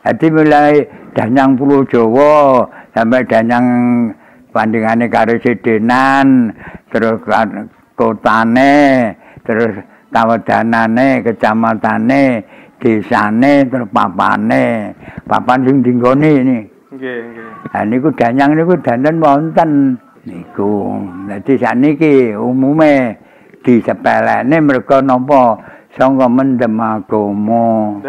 Dadi 0.00 0.26
mulai 0.32 0.80
danyang 1.12 1.52
pulau 1.60 1.84
Jawa 1.84 2.64
sampai 2.96 3.20
danyang 3.28 3.66
bandingane 4.58 5.06
karo 5.06 5.38
sedenan 5.38 6.50
terus 6.90 7.22
kotane 7.94 9.14
terus 9.46 9.78
kawedanane 10.10 11.22
kecamatane 11.22 12.42
desane 12.82 13.70
terus 13.70 13.86
papane 13.94 14.90
papan 15.30 15.62
sing 15.62 15.76
dinggone 15.86 16.30
ini. 16.42 16.58
Nggih 16.90 17.18
nggih. 17.30 17.50
Ha 17.70 17.86
niku 17.86 18.10
danyang 18.18 18.58
niku 18.58 18.74
danten 18.82 19.22
wonten. 19.22 19.70
Niku 20.26 20.98
dadi 21.30 21.54
saniki 21.54 22.34
umume 22.34 23.14
disepelene 23.62 24.58
mergo 24.58 24.98
napa 24.98 25.54
sangka 25.96 26.26
mendem 26.28 26.76
agama 26.76 28.02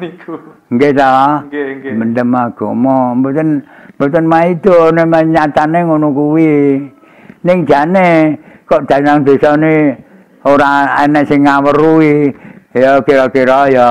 niku 0.00 0.40
nggih 0.72 0.92
ta 0.96 1.42
nggih 1.44 1.66
nggih 1.82 1.92
mendem 1.92 2.30
agama 2.32 3.12
mboten 3.12 3.66
Mboten 3.96 4.28
maido 4.28 4.92
nek 4.92 5.08
nyatane 5.08 5.88
ngono 5.88 6.12
kuwi. 6.12 6.84
Ning 7.48 7.64
jane 7.64 8.36
kok 8.68 8.84
danang 8.84 9.24
desane 9.24 9.96
ora 10.44 11.00
ana 11.00 11.24
sing 11.24 11.48
ngaweruhi. 11.48 12.28
Ya 12.76 13.00
kira-kira 13.00 13.72
ya 13.72 13.88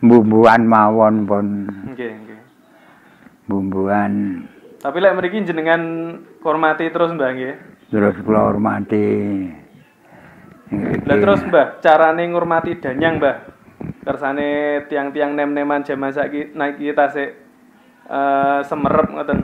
bumbuan 0.00 0.64
mawon 0.64 1.28
pun. 1.28 1.46
Nggih, 1.92 2.08
nggih. 2.24 2.40
Bumbuan. 3.44 4.12
Tapi 4.80 4.96
lek 4.96 5.12
mriki 5.20 5.44
jenengan 5.44 5.82
hormati 6.40 6.88
terus 6.88 7.12
Mbah 7.12 7.30
nggih. 7.36 7.54
Terus 7.92 8.16
kula 8.24 8.48
hormati. 8.48 9.04
Lah 11.04 11.16
terus 11.20 11.40
Mbah, 11.44 11.78
carane 11.84 12.24
ngurmati 12.32 12.80
danyang 12.80 13.20
Mbah. 13.20 13.36
Kersane 14.02 14.82
tiang-tiang 14.90 15.38
nem-neman 15.38 15.86
jaman 15.86 16.10
saiki 16.10 16.50
naik 16.58 16.78
kita 16.78 17.06
sik 17.14 17.30
uh, 18.10 18.58
semerep 18.66 19.14
ngoten. 19.14 19.38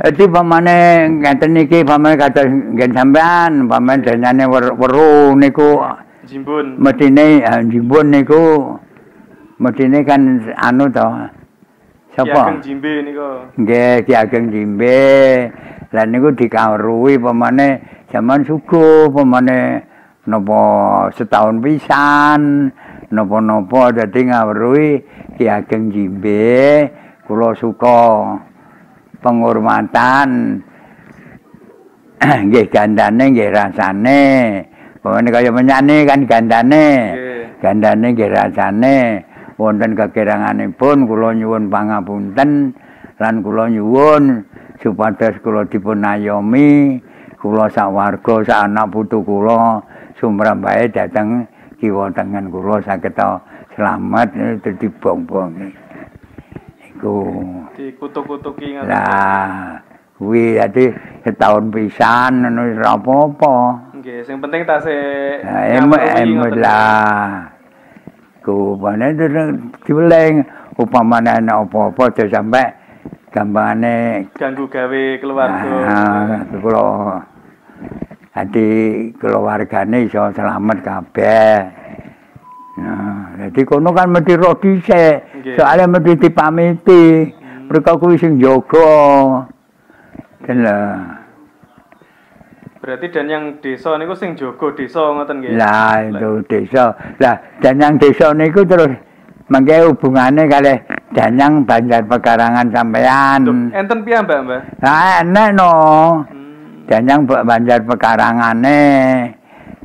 Jadi 0.00 0.24
pamane 0.24 1.04
ngeten 1.20 1.52
niki 1.52 1.84
pamane 1.84 2.16
kata 2.16 2.48
ngen 2.48 2.96
sampean, 2.96 3.68
pamane 3.68 4.00
danyane 4.00 4.48
weru 4.48 5.36
niku 5.36 5.84
jimbun. 6.24 6.80
Medine 6.80 7.44
uh, 7.44 7.60
jimbun 7.60 8.08
niku 8.08 8.72
medine 9.60 10.00
kan 10.00 10.48
anu 10.56 10.88
to. 10.88 11.08
Sapa? 12.16 12.24
Ki 12.24 12.40
Ageng 12.40 12.60
Jimbe 12.64 12.92
niku. 13.04 13.28
Nggih, 13.60 13.96
Ki 14.08 14.12
Ageng 14.16 14.46
Jimbe. 14.48 15.00
Lah 15.92 16.08
niku 16.08 16.32
dikawruhi 16.32 17.20
pamane 17.20 17.68
jaman 18.08 18.48
suku 18.48 19.12
pamane 19.12 19.89
napa 20.28 20.62
setahun 21.16 21.64
pisan 21.64 22.68
napa-napa 23.08 23.92
dadi 23.96 24.20
ngawruhi 24.28 24.90
Ki 25.40 25.48
Ageng 25.48 25.88
Jimbe. 25.88 26.84
kula 27.30 27.54
suka 27.54 28.26
penghormatan. 29.22 30.58
Nggih 32.50 32.66
gandane 32.68 33.24
nggih 33.30 33.54
rasane. 33.54 34.22
Pokoknya 34.98 35.30
kaya 35.30 35.50
menyane 35.54 35.96
kan 36.04 36.26
gandane. 36.26 36.86
Gandane 37.62 38.06
nggih 38.12 38.28
rasane. 38.34 38.98
Wonten 39.54 39.94
kekiranganipun 39.94 41.06
kula 41.06 41.38
nyuwun 41.38 41.70
pangapunten 41.70 42.74
lan 43.20 43.34
kula 43.44 43.70
nyuwun 43.70 44.42
supados 44.80 45.36
kula 45.44 45.68
dipun 45.68 46.00
ayomi 46.00 46.96
kula 47.36 47.68
sawarga 47.68 48.40
sak 48.44 48.60
anak 48.68 48.88
putu 48.88 49.20
kula 49.20 49.84
sumrambahe 50.20 50.92
dhateng 50.92 51.48
kiwa 51.80 52.12
tengen 52.12 52.52
kula 52.52 52.84
saged 52.84 53.16
selamat 53.72 54.28
dadi 54.60 54.86
bong-bong 55.00 55.72
iku. 56.84 57.32
Dikutuk-kutuki 57.72 58.76
ngono. 58.76 58.84
Lah, 58.84 59.80
kuwi 60.20 60.60
dadi 60.60 60.92
setahun 61.24 61.72
pisan 61.72 62.44
ngono 62.44 62.60
wis 62.68 62.76
apa-apa. 62.84 63.54
Nggih, 63.96 64.20
sing 64.28 64.36
penting 64.44 64.68
tasih 64.68 65.40
emet 65.40 66.52
lah. 66.60 67.48
Ku 68.44 68.76
bane 68.76 69.16
diweleng 69.88 70.44
upamane 70.76 71.40
ana 71.40 71.64
apa-apa 71.64 72.12
aja 72.12 72.24
sampe 72.28 72.64
gambane 73.32 74.28
ganggu 74.36 74.68
gawe 74.68 75.02
keluarga. 75.16 75.76
Ah, 75.88 76.44
kula 76.60 77.20
Ati 78.30 78.66
keluargane 79.18 80.06
iso 80.06 80.22
selamat 80.30 80.78
kabeh. 80.86 81.54
Nah, 82.80 83.34
jadi 83.36 83.60
kono 83.66 83.90
kan 83.90 84.08
mesti 84.08 84.38
roh 84.38 84.54
dhisik. 84.54 85.44
Soale 85.58 85.90
mesti 85.90 86.14
dipamiti. 86.14 87.26
Hmm. 87.26 87.66
Mereka 87.66 87.98
kuwi 87.98 88.16
sing 88.16 88.38
jaga. 88.38 88.90
Berarti 92.80 93.06
dan 93.12 93.26
yang 93.28 93.44
desa 93.60 93.98
niku 94.00 94.16
sing 94.16 94.38
jaga 94.38 94.72
desa 94.72 95.02
ngoten 95.12 95.44
nggih. 95.44 95.52
Lah, 95.58 96.00
itu 96.06 96.30
desa. 96.48 96.96
Lah, 97.20 97.36
dan 97.60 97.76
yang 97.76 98.00
desa 98.00 98.32
niku 98.32 98.64
terus 98.64 98.94
mangke 99.50 99.84
hubungane 99.84 100.46
kalih 100.46 100.78
Danyang 101.10 101.66
Banjar 101.66 102.06
Pekarangan 102.06 102.70
sampean. 102.70 103.42
Enten 103.74 104.06
piye, 104.06 104.22
Mbak, 104.22 104.38
Mbak? 104.46 104.60
Lah, 104.80 105.26
enek 105.26 105.48
no. 105.58 105.72
Hmm. 106.22 106.39
Danyang 106.90 107.22
Banjar 107.22 107.86
Pekarangane. 107.86 108.82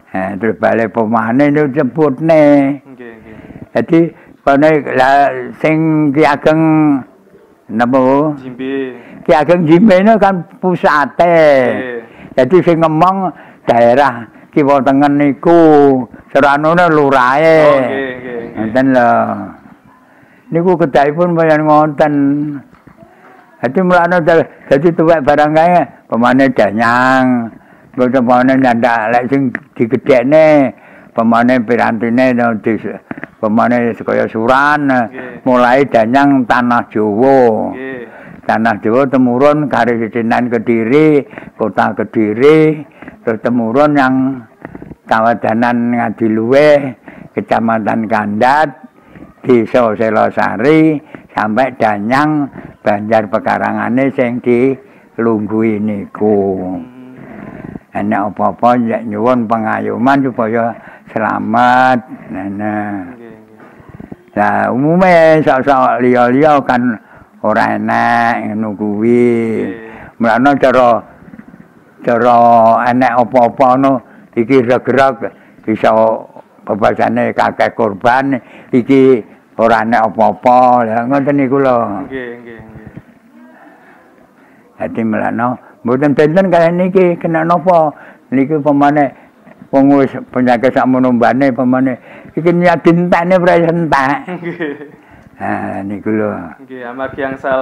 Eh, 0.10 0.30
terus 0.42 0.58
balik 0.58 0.90
pemahane 0.90 1.54
itu 1.54 1.70
sebutne. 1.78 2.82
Nggih, 2.82 3.14
nggih. 3.22 3.38
Jadi 3.78 4.00
kene 4.42 4.70
sing 5.62 6.10
Ki 6.10 6.26
Ageng 6.26 6.62
napa? 7.70 8.34
Jimbe. 8.42 8.98
Ki 9.22 9.32
Ageng 9.38 9.70
Jimbe 9.70 10.02
kan 10.18 10.50
pusate. 10.58 11.38
Jadi 12.34 12.58
sing 12.66 12.82
ngomong 12.82 13.30
daerah 13.70 14.26
kiwa 14.50 14.82
tengen 14.82 15.22
niku 15.22 16.02
seranone 16.34 16.90
lurahe. 16.90 17.60
Oh, 17.70 17.78
nggih, 17.86 18.10
nggih. 18.18 18.42
Ngoten 18.66 18.86
lho. 18.98 19.12
Niku 20.50 20.72
kedahipun 20.74 21.38
payan 21.38 21.70
ngonten. 21.70 22.14
Jadi 23.62 23.80
mulane 23.84 24.18
dadi 24.26 24.90
tuwek 24.90 25.22
barang 25.22 25.54
kae 25.54 25.95
pemane 26.10 26.50
danyang. 26.54 27.50
Mboten 27.96 28.22
pamane 28.28 28.54
nyandak 28.60 29.02
lek 29.12 29.24
sing 29.32 29.42
digedhekne 29.76 30.76
pamane 31.16 31.64
pirantine 31.64 32.36
di 32.60 32.74
pamane 33.40 33.96
kaya 33.96 34.28
suran 34.28 34.92
mulai 35.48 35.88
danyang 35.88 36.44
tanah 36.44 36.84
Jawa. 36.92 37.72
Tanah 38.46 38.78
Jawa 38.78 39.10
temurun 39.10 39.66
kari 39.66 39.98
sitinan 40.06 40.54
Kediri, 40.54 41.26
kota 41.58 41.98
Kediri, 41.98 42.78
terus 43.26 43.42
temurun 43.42 43.98
yang 43.98 44.38
kawadanan 45.10 45.98
Ngadiluwe, 45.98 46.94
kecamatan 47.34 48.06
Kandat, 48.06 48.70
desa 49.42 49.98
Selosari, 49.98 51.02
sampai 51.34 51.74
Danyang, 51.74 52.46
Banjar 52.86 53.26
Pekarangane 53.34 54.14
sing 54.14 54.38
di 54.46 54.78
Lungguh 55.16 55.80
niku. 55.80 56.36
ana 57.96 58.28
apa-apa 58.28 58.76
nyuwun 59.08 59.48
pengayuman 59.48 60.20
supaya 60.20 60.76
selamat. 61.16 62.04
Nah 62.28 62.48
nah. 64.36 64.68
Umume 64.76 65.40
sok-sok 65.40 66.04
liya-liya 66.04 66.60
kan 66.68 67.00
ora 67.40 67.80
enak 67.80 68.52
ngono 68.52 68.76
kuwi. 68.76 69.64
Mrene 70.20 70.60
cara 70.60 71.00
cara 72.04 72.38
enek 72.92 73.16
apa-apa 73.16 73.68
ngono 73.80 73.92
iki 74.36 74.60
regrek 74.60 75.32
bisa 75.64 75.96
babasane 76.68 77.32
kakek 77.32 77.80
korban 77.80 78.36
iki 78.76 79.24
ora 79.56 79.88
enek 79.88 80.12
apa-apa. 80.12 80.84
Lha 80.84 81.00
ngoten 81.08 81.36
niku 81.40 81.64
lho. 81.64 81.80
Nggih 82.12 82.30
nggih 82.44 82.75
Hati 84.76 85.02
melano, 85.08 85.56
Mboten 85.86 86.18
benten 86.18 86.50
kaya 86.50 86.74
niki 86.74 87.14
kena 87.22 87.46
napa? 87.46 87.94
Niki 88.34 88.58
pemane 88.58 89.14
wong 89.70 90.02
wis 90.02 90.10
penyakit 90.34 90.74
sak 90.74 90.90
menumbane 90.90 91.54
pemane 91.54 91.94
iki 92.34 92.50
niat 92.50 92.82
dintane 92.82 93.38
presen 93.38 93.86
tak. 93.86 94.26
Nggih. 94.26 94.90
Ha 95.38 95.86
niku 95.86 96.10
lho. 96.10 96.58
Nggih, 96.66 96.90
amargi 96.90 97.22
angsal 97.22 97.62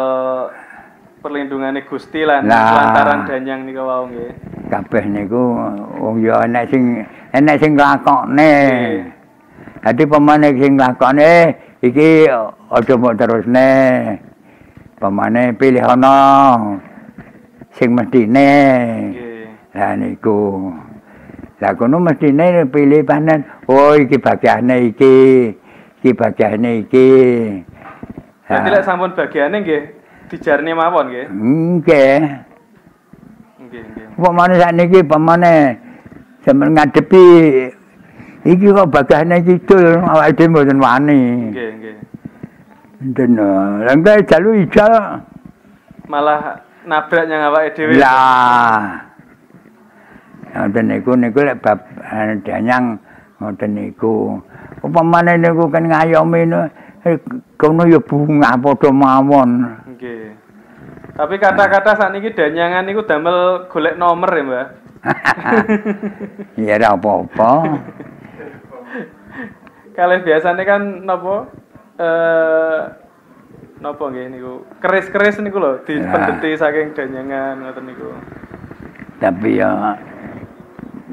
perlindungane 1.19 1.83
Gusti 1.83 2.23
lan 2.23 2.47
lantaran 2.47 3.27
danyang 3.27 3.67
nika 3.67 3.83
wau 3.83 4.07
nggih. 4.07 4.31
kabeh 4.71 5.03
niku 5.03 5.59
wong 5.99 6.23
ya 6.23 6.47
enek 6.47 6.71
sing 6.71 7.03
enek 7.35 7.59
sing 7.59 7.75
nglakokne. 7.75 8.51
Nggih. 8.71 9.03
Dadi 9.83 10.03
pemane 10.07 10.47
sing 10.55 10.79
nglakokne 10.79 11.31
iki 11.83 12.31
aja 12.71 12.93
mbok 12.95 13.19
terusne. 13.19 13.71
Pemane 14.95 15.51
pilih 15.59 15.83
ana 15.83 16.15
sing 17.73 17.89
mestine. 17.93 18.49
Nggih. 19.11 19.45
Lah 19.73 19.93
niku. 19.97 20.69
Lah 21.61 21.71
kono 21.73 21.97
mestine 21.97 22.65
pilih 22.69 23.01
panen. 23.05 23.45
Oh 23.69 23.97
iki 23.97 24.17
bagiane 24.17 24.93
iki. 24.93 25.49
Iki 26.01 26.11
bagiane 26.13 26.85
iki. 26.85 27.09
Berarti 28.43 28.69
lek 28.69 28.85
sampun 28.85 29.15
bagiane 29.17 29.55
nggih 29.63 29.81
dijarne 30.29 30.71
mawon 30.77 31.09
nggih. 31.09 31.25
Nggih. 31.29 32.19
Nggih, 33.65 33.83
nggih. 33.83 34.07
Pemane 34.19 34.55
sakniki 34.61 34.99
pemane 35.01 35.53
sampeyan 36.43 36.75
ngadepi 36.75 37.25
iki 38.43 38.67
kok 38.69 38.91
bagane 38.91 39.41
kidul 39.41 40.03
awake 40.03 40.35
dhewe 40.37 40.49
mboten 40.51 40.79
wani. 40.83 41.21
Nggih, 41.49 41.69
nggih. 41.79 41.95
Enten 43.03 43.35
lha 43.35 44.15
jalu 44.23 44.63
ijal 44.63 45.19
Malah 46.07 46.62
nabrak 46.87 47.25
nyang 47.27 47.47
awake 47.49 47.73
dhewe. 47.75 47.99
lah. 47.99 49.03
Ngoten 50.53 50.85
niku 50.85 51.11
niku 51.17 51.39
lek 51.41 51.59
bab 51.65 51.79
eh, 52.03 52.37
danyang 52.45 52.99
ngoten 53.41 53.71
niku. 53.73 54.37
Upamane 54.85 55.39
niku 55.39 55.67
kan 55.71 55.89
ngayomi 55.89 56.45
eh, 57.03 57.17
kono 57.57 57.83
ya 57.89 57.99
bunga 57.99 58.55
padha 58.59 58.89
mawon. 58.93 59.49
Nggih. 59.95 60.35
Tapi 61.13 61.35
kata-kata 61.37 61.93
sakniki 61.93 62.33
danyangan 62.33 62.89
niku 62.89 63.05
damel 63.05 63.69
golek 63.69 63.97
nomor 64.01 64.33
ya, 64.33 64.43
Mbah. 64.43 64.67
Ya 66.63 66.79
ora 66.79 66.95
apa-apa. 66.95 67.51
Kalau 69.93 70.17
biasanya 70.25 70.63
kan 70.65 70.81
napa 71.05 71.35
eh 72.01 72.79
napa 73.83 74.07
nggih 74.07 74.31
niku 74.31 74.63
keris-keris 74.79 75.43
niku 75.43 75.59
lho 75.59 75.83
dipendeti 75.83 76.55
saking 76.55 76.95
danyangan 76.95 77.59
ngoten 77.59 77.83
niku. 77.83 78.15
Tapi 79.19 79.59
ya 79.59 79.99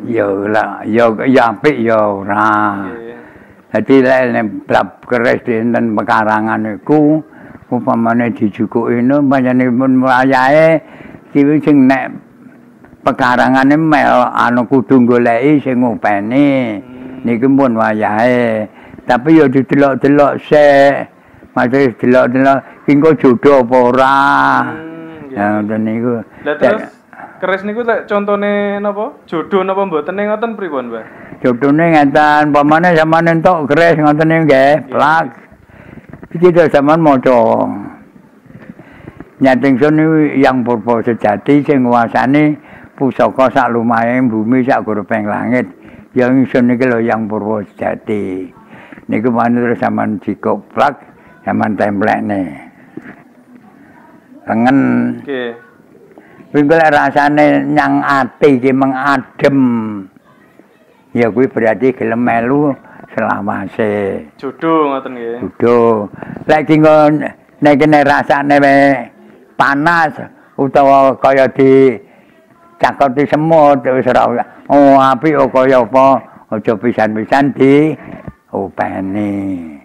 ya 0.06 0.26
lah 0.46 0.86
ya 0.86 1.10
ya 1.26 1.50
apik 1.50 1.82
ya 1.82 1.98
ora. 1.98 2.86
Dadi 3.74 4.06
lek 4.06 4.22
nek 4.30 4.46
keris 5.02 5.42
dinten 5.42 5.98
pekarangan 5.98 6.78
iku 6.78 7.18
upamane 7.74 8.30
dijukuki 8.38 9.02
no 9.02 9.18
panjenengan 9.26 9.98
wayahe 10.06 10.78
iki 11.34 11.58
sing 11.66 11.90
nek 11.90 12.14
pekarangane 13.02 13.74
mel 13.74 14.30
anu 14.30 14.62
kudu 14.70 15.02
goleki 15.02 15.58
sing 15.58 15.82
ngopeni. 15.82 16.78
Niki 17.26 17.50
pun 17.50 17.74
wayahe. 17.74 18.70
Tapi 19.10 19.42
ya 19.42 19.50
didelok-delok 19.50 20.38
sik. 20.38 21.18
Masih 21.60 21.92
delok-delok 22.00 22.88
ki 22.88 22.96
engko 22.96 23.10
jodoh 23.20 23.60
apa 23.68 23.76
ora. 23.76 24.16
Hmm. 24.64 25.28
Ya 25.28 25.60
ngoten 25.60 25.80
niku. 25.84 26.24
Lah 26.40 26.56
terus 26.56 26.88
keris 27.36 27.62
niku 27.68 27.84
lek 27.84 28.08
contone 28.08 28.80
napa? 28.80 29.12
Jodoh 29.28 29.60
napa 29.60 29.84
mboten 29.84 30.16
ning 30.16 30.32
ngoten 30.32 30.56
pripun, 30.56 30.88
Mbah? 30.88 31.04
Jodone 31.44 31.84
ngeten, 31.92 32.48
pamane 32.48 32.96
sampean 32.96 33.28
entuk 33.28 33.68
keris 33.68 34.00
ngoten 34.00 34.24
niku 34.24 34.42
nggih, 34.48 34.72
plak. 34.88 35.26
Iki 36.32 36.48
to 36.48 36.64
sampean 36.72 37.04
maca. 37.04 37.40
Nyating 39.40 39.76
niku 39.76 40.16
yang 40.40 40.64
purba 40.64 41.04
sejati 41.04 41.60
sing 41.60 41.84
nguasani 41.84 42.56
pusaka 42.96 43.52
sak 43.52 43.68
lumahing 43.72 44.32
bumi 44.32 44.64
sak 44.64 44.80
guruping 44.88 45.28
langit. 45.28 45.68
Yang 46.16 46.48
ingsun 46.48 46.72
lho 46.72 47.04
yang 47.04 47.28
purba 47.28 47.68
sejati. 47.68 48.48
Niku 49.12 49.28
manut 49.28 49.68
terus 49.68 49.80
sampean 49.82 50.22
dikoplak, 50.22 51.09
sampean 51.44 51.76
templekne. 51.76 52.42
Tengen 54.44 54.78
Nggih. 55.22 55.52
Kuwi 56.50 56.66
lek 56.66 56.90
rasane 56.90 57.62
nyang 57.62 58.02
ati 58.02 58.58
iki 58.58 58.74
mengadem. 58.74 59.58
Ya 61.14 61.30
kuwi 61.30 61.46
berarti 61.46 61.94
gelem 61.94 62.26
melu 62.26 62.74
selawase. 63.14 64.26
Jodoh 64.34 64.90
ngoten 64.90 65.14
nggih. 65.14 65.36
Dudu. 65.46 66.10
Lek 66.50 66.66
ki 66.66 66.82
nggon 66.82 67.22
nek 67.62 67.74
kene 67.78 67.98
rasane 68.02 68.56
panas 69.54 70.18
utawa 70.58 71.14
kaya 71.22 71.46
di 71.54 71.94
cakoti 72.82 73.28
semut 73.28 73.84
wis 73.86 74.08
ora 74.10 74.40
oh 74.72 74.96
apik 74.98 75.36
kaya 75.52 75.84
apa 75.84 76.06
aja 76.50 76.74
pisan-pisan 76.74 77.54
di 77.54 77.94
openi. 78.50 79.79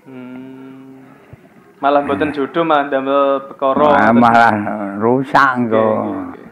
Hmm. 1.86 1.94
Malah 1.94 2.02
mboten 2.02 2.34
jodoh 2.34 2.66
malah 2.66 2.90
damel 2.90 3.46
perkara. 3.46 4.10
Malah 4.10 4.54
rusak 4.98 5.70
Nggih, 5.70 5.70
engko. 5.70 5.90
nggih, 5.94 6.18
nggih. 6.34 6.48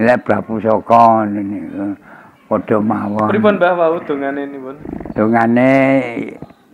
Lek 0.00 0.18
bab 0.24 0.40
pusaka 0.48 1.28
niku 1.28 1.92
padha 2.48 2.76
mawon. 2.80 3.28
Pripun 3.28 3.60
Mbah 3.60 3.72
wau 3.76 4.00
dongane 4.00 4.48
nipun? 4.48 4.76
Dungane 5.12 5.72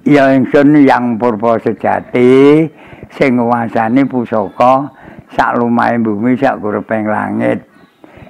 ya 0.07 0.31
ingsun 0.31 0.87
yang 0.87 1.19
purba 1.19 1.59
sejati 1.59 2.71
sing 3.11 3.35
nguasani 3.35 4.07
pusaka 4.07 4.95
sak 5.35 5.59
lumahing 5.59 6.07
bumi 6.07 6.39
sak 6.39 6.63
guruping 6.63 7.11
langit. 7.11 7.67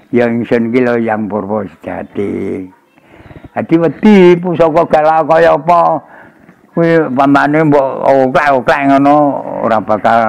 Ya 0.08 0.32
ingsun 0.32 0.72
iki 0.72 0.80
lho 0.80 0.96
yang 0.96 1.28
purba 1.28 1.68
sejati. 1.68 2.72
Dadi 3.52 3.74
wedi 3.76 4.32
pusaka 4.40 4.88
galak 4.88 5.28
kaya 5.28 5.52
apa 5.52 6.00
kuwi 6.74 7.06
pamane 7.14 7.70
mbok 7.70 8.02
oklek-oklek 8.02 8.80
ngono 8.90 9.16
ora 9.64 9.80
bakal 9.80 10.20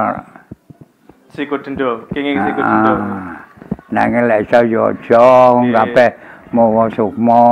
Sikut 1.36 1.68
dendo, 1.68 2.08
kenging 2.16 2.40
sikut 2.40 2.64
dendo. 2.64 2.94
Ah, 2.96 3.44
Nanging 3.92 4.24
lek 4.24 4.48
iso 4.48 4.64
ya 4.64 4.96
aja 4.96 5.28
kabeh 5.60 6.10
mawa 6.56 6.88
sukma. 6.96 7.44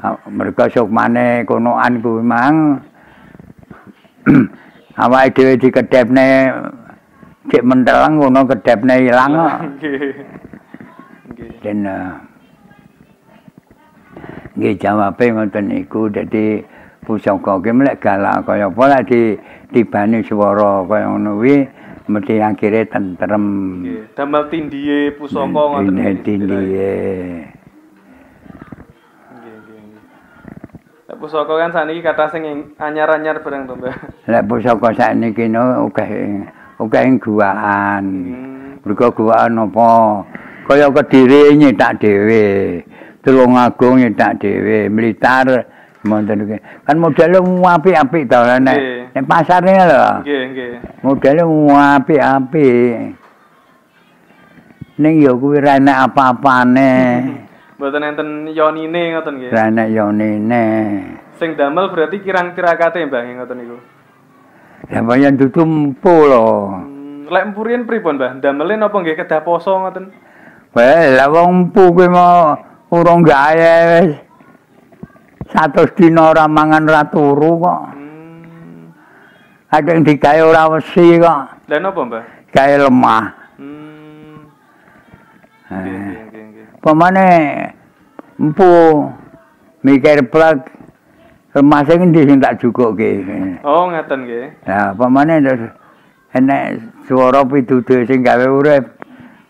Ah, 0.00 0.16
mereka 0.32 0.64
sukmane 0.72 1.44
konoan 1.44 2.00
kuwi 2.00 2.24
mang 2.24 2.80
awake 5.04 5.36
dhewe 5.36 5.60
dikedhepne 5.60 6.28
cek 7.52 7.60
menteleng 7.60 8.16
ngono 8.16 8.48
kedhepne 8.48 9.04
ilang 9.04 9.32
kok. 9.36 9.56
Nggih. 11.36 11.68
Eh, 11.68 12.12
nggih 14.56 14.74
jawabe 14.80 15.24
ngoten 15.34 15.68
niku 15.68 16.08
dadi 16.08 16.62
pusaka 17.04 17.60
ki 17.60 17.70
mlek 17.70 18.00
galak 18.00 18.48
kaya 18.48 18.72
apa 18.72 18.82
lek 18.90 19.02
di 19.12 19.36
tibani 19.70 20.24
swara 20.24 20.82
kaya 20.88 21.12
ngono 21.12 21.36
kuwi 21.38 21.56
mesti 22.04 22.36
akhire 22.40 22.84
tentrem. 22.88 23.44
Nggih. 23.80 24.12
Damel 24.12 24.44
tindihe 24.52 25.16
pusaka 25.16 25.48
ngoten 25.48 25.96
nggih, 25.96 26.16
tindihe. 26.20 26.92
Nggih. 29.40 29.56
Lek 31.08 31.16
pusaka 31.16 31.52
kan 31.56 31.72
saniki 31.72 32.00
kata 32.04 32.24
sing 32.28 32.44
anyar-anyar 32.76 33.40
bareng 33.40 33.64
to, 33.68 33.76
Mbah. 33.76 33.96
Lek 34.28 34.44
pusaka 34.44 34.88
sakniki 34.92 35.48
no 35.48 35.88
akeh 35.88 36.44
akeh 36.80 37.04
guaan. 37.20 38.04
Hmm. 38.04 38.84
Mergo 38.84 39.08
guaan 39.16 39.56
apa? 39.56 39.88
Kaya 40.68 40.88
Kediri 40.92 41.56
nyetak 41.56 42.00
dhewe. 42.00 42.80
Tulungagung 43.24 44.04
nyetak 44.04 44.36
dhewe, 44.40 44.92
Blitar 44.92 45.73
monten 46.04 46.44
iki. 46.44 46.56
Kan 46.84 47.00
modele 47.00 47.40
apik-apik 47.40 48.28
to 48.28 48.40
nek 48.60 48.78
nek 49.16 49.24
pasare 49.24 49.74
lho. 49.88 50.04
Nggih, 50.22 50.42
nggih. 50.52 50.70
Modele 51.02 51.42
apik-apik. 51.74 52.92
Ning 54.94 55.14
ya 55.18 55.32
kuwi 55.34 55.58
ra 55.58 55.80
enek 55.82 56.12
apa-apane. 56.12 56.92
Mboten 57.80 58.06
enten 58.06 58.28
yonine 58.54 59.18
ngoten 59.18 59.34
nggih. 59.42 59.50
Ra 59.50 59.66
enek 59.72 59.88
yonine. 59.90 60.66
Sing 61.40 61.58
damel 61.58 61.90
berarti 61.90 62.22
kirang-tirakate 62.22 63.02
Mbah 63.02 63.20
nggih 63.26 63.36
ngoten 63.42 63.58
niku. 63.58 63.78
Ya 64.92 65.00
pancen 65.00 65.40
dudu 65.40 65.62
empu 65.64 66.14
lho. 66.28 66.70
Hmm, 66.70 67.26
Lek 67.26 67.42
empurien 67.50 67.88
pripun, 67.88 68.20
Mbah? 68.20 68.38
Damele 68.38 68.76
napa 68.76 69.00
nggih 69.00 69.16
kedah 69.16 69.42
poso 69.42 69.74
ngoten? 69.80 70.12
Well, 70.76 71.10
lah 71.16 71.30
wong 71.30 71.70
empu 71.70 71.90
kuwi 71.94 72.06
mau 72.10 72.54
urung 72.92 73.24
gawe 73.26 73.74
wis. 73.98 74.33
Satus 75.52 75.90
dina 75.96 76.32
ora 76.32 76.48
mangan 76.48 76.88
ora 76.88 77.02
turu 77.08 77.60
kok. 77.60 77.82
Hmm. 77.92 78.92
Kadang 79.68 80.00
digawe 80.06 80.40
ora 80.40 80.62
wesi 80.72 81.20
kok. 81.20 81.40
Lah 81.68 81.78
napa, 81.80 82.00
Mbah? 82.04 82.24
Gawe 82.54 82.74
lemah. 82.88 83.24
Hmm. 83.58 84.36
Eh. 85.68 85.78
Nggih, 85.80 85.98
nggih, 86.00 86.22
nggih, 86.30 86.44
nggih. 86.48 86.66
Pemane 86.80 87.28
empu 88.40 88.72
mikir 89.84 90.24
plek 90.28 90.70
lemah 91.54 91.80
sing 91.86 91.98
endi 92.10 92.20
sing 92.24 92.38
tak 92.40 92.60
jukukke. 92.62 93.10
Oh, 93.64 93.90
ngaten 93.90 94.26
nggih. 94.26 94.46
Nah, 94.68 94.92
pemane 94.96 95.34
terus 95.42 95.72
enek 96.34 96.82
swara 97.06 97.44
pituduh 97.44 98.04
sing 98.08 98.24
gawe 98.24 98.46
urip. 98.48 98.84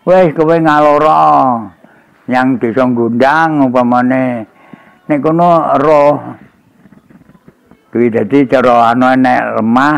Wis 0.05 0.33
kowe 0.37 0.55
ngalora. 0.57 1.71
Yang 2.25 2.73
desa 2.73 2.89
Gondang 2.89 3.69
upamane 3.69 4.49
nek 5.05 5.19
kono 5.21 5.77
roh 5.77 6.17
kuwi 7.93 8.09
dadi 8.09 8.49
cara 8.49 8.91
ana 8.91 9.13
enek 9.13 9.41
lemah 9.61 9.97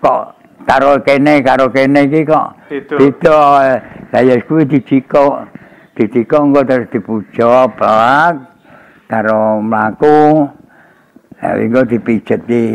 kok 0.00 0.22
karo 0.66 0.98
kene 1.04 1.44
karo 1.46 1.70
kene 1.70 2.10
iki 2.10 2.26
kok 2.26 2.56
beda. 2.70 3.38
Lah 4.10 4.22
ya 4.22 4.34
kuwi 4.42 4.66
dicikok. 4.66 5.46
Dicikok 5.96 6.42
engko 6.42 6.60
terus 6.66 6.90
dipuja 6.92 7.70
plak 7.70 8.34
karo 9.06 9.62
mlaku. 9.62 10.50
Lah 11.38 11.54
engko 11.54 11.86
dipijeti. 11.86 12.66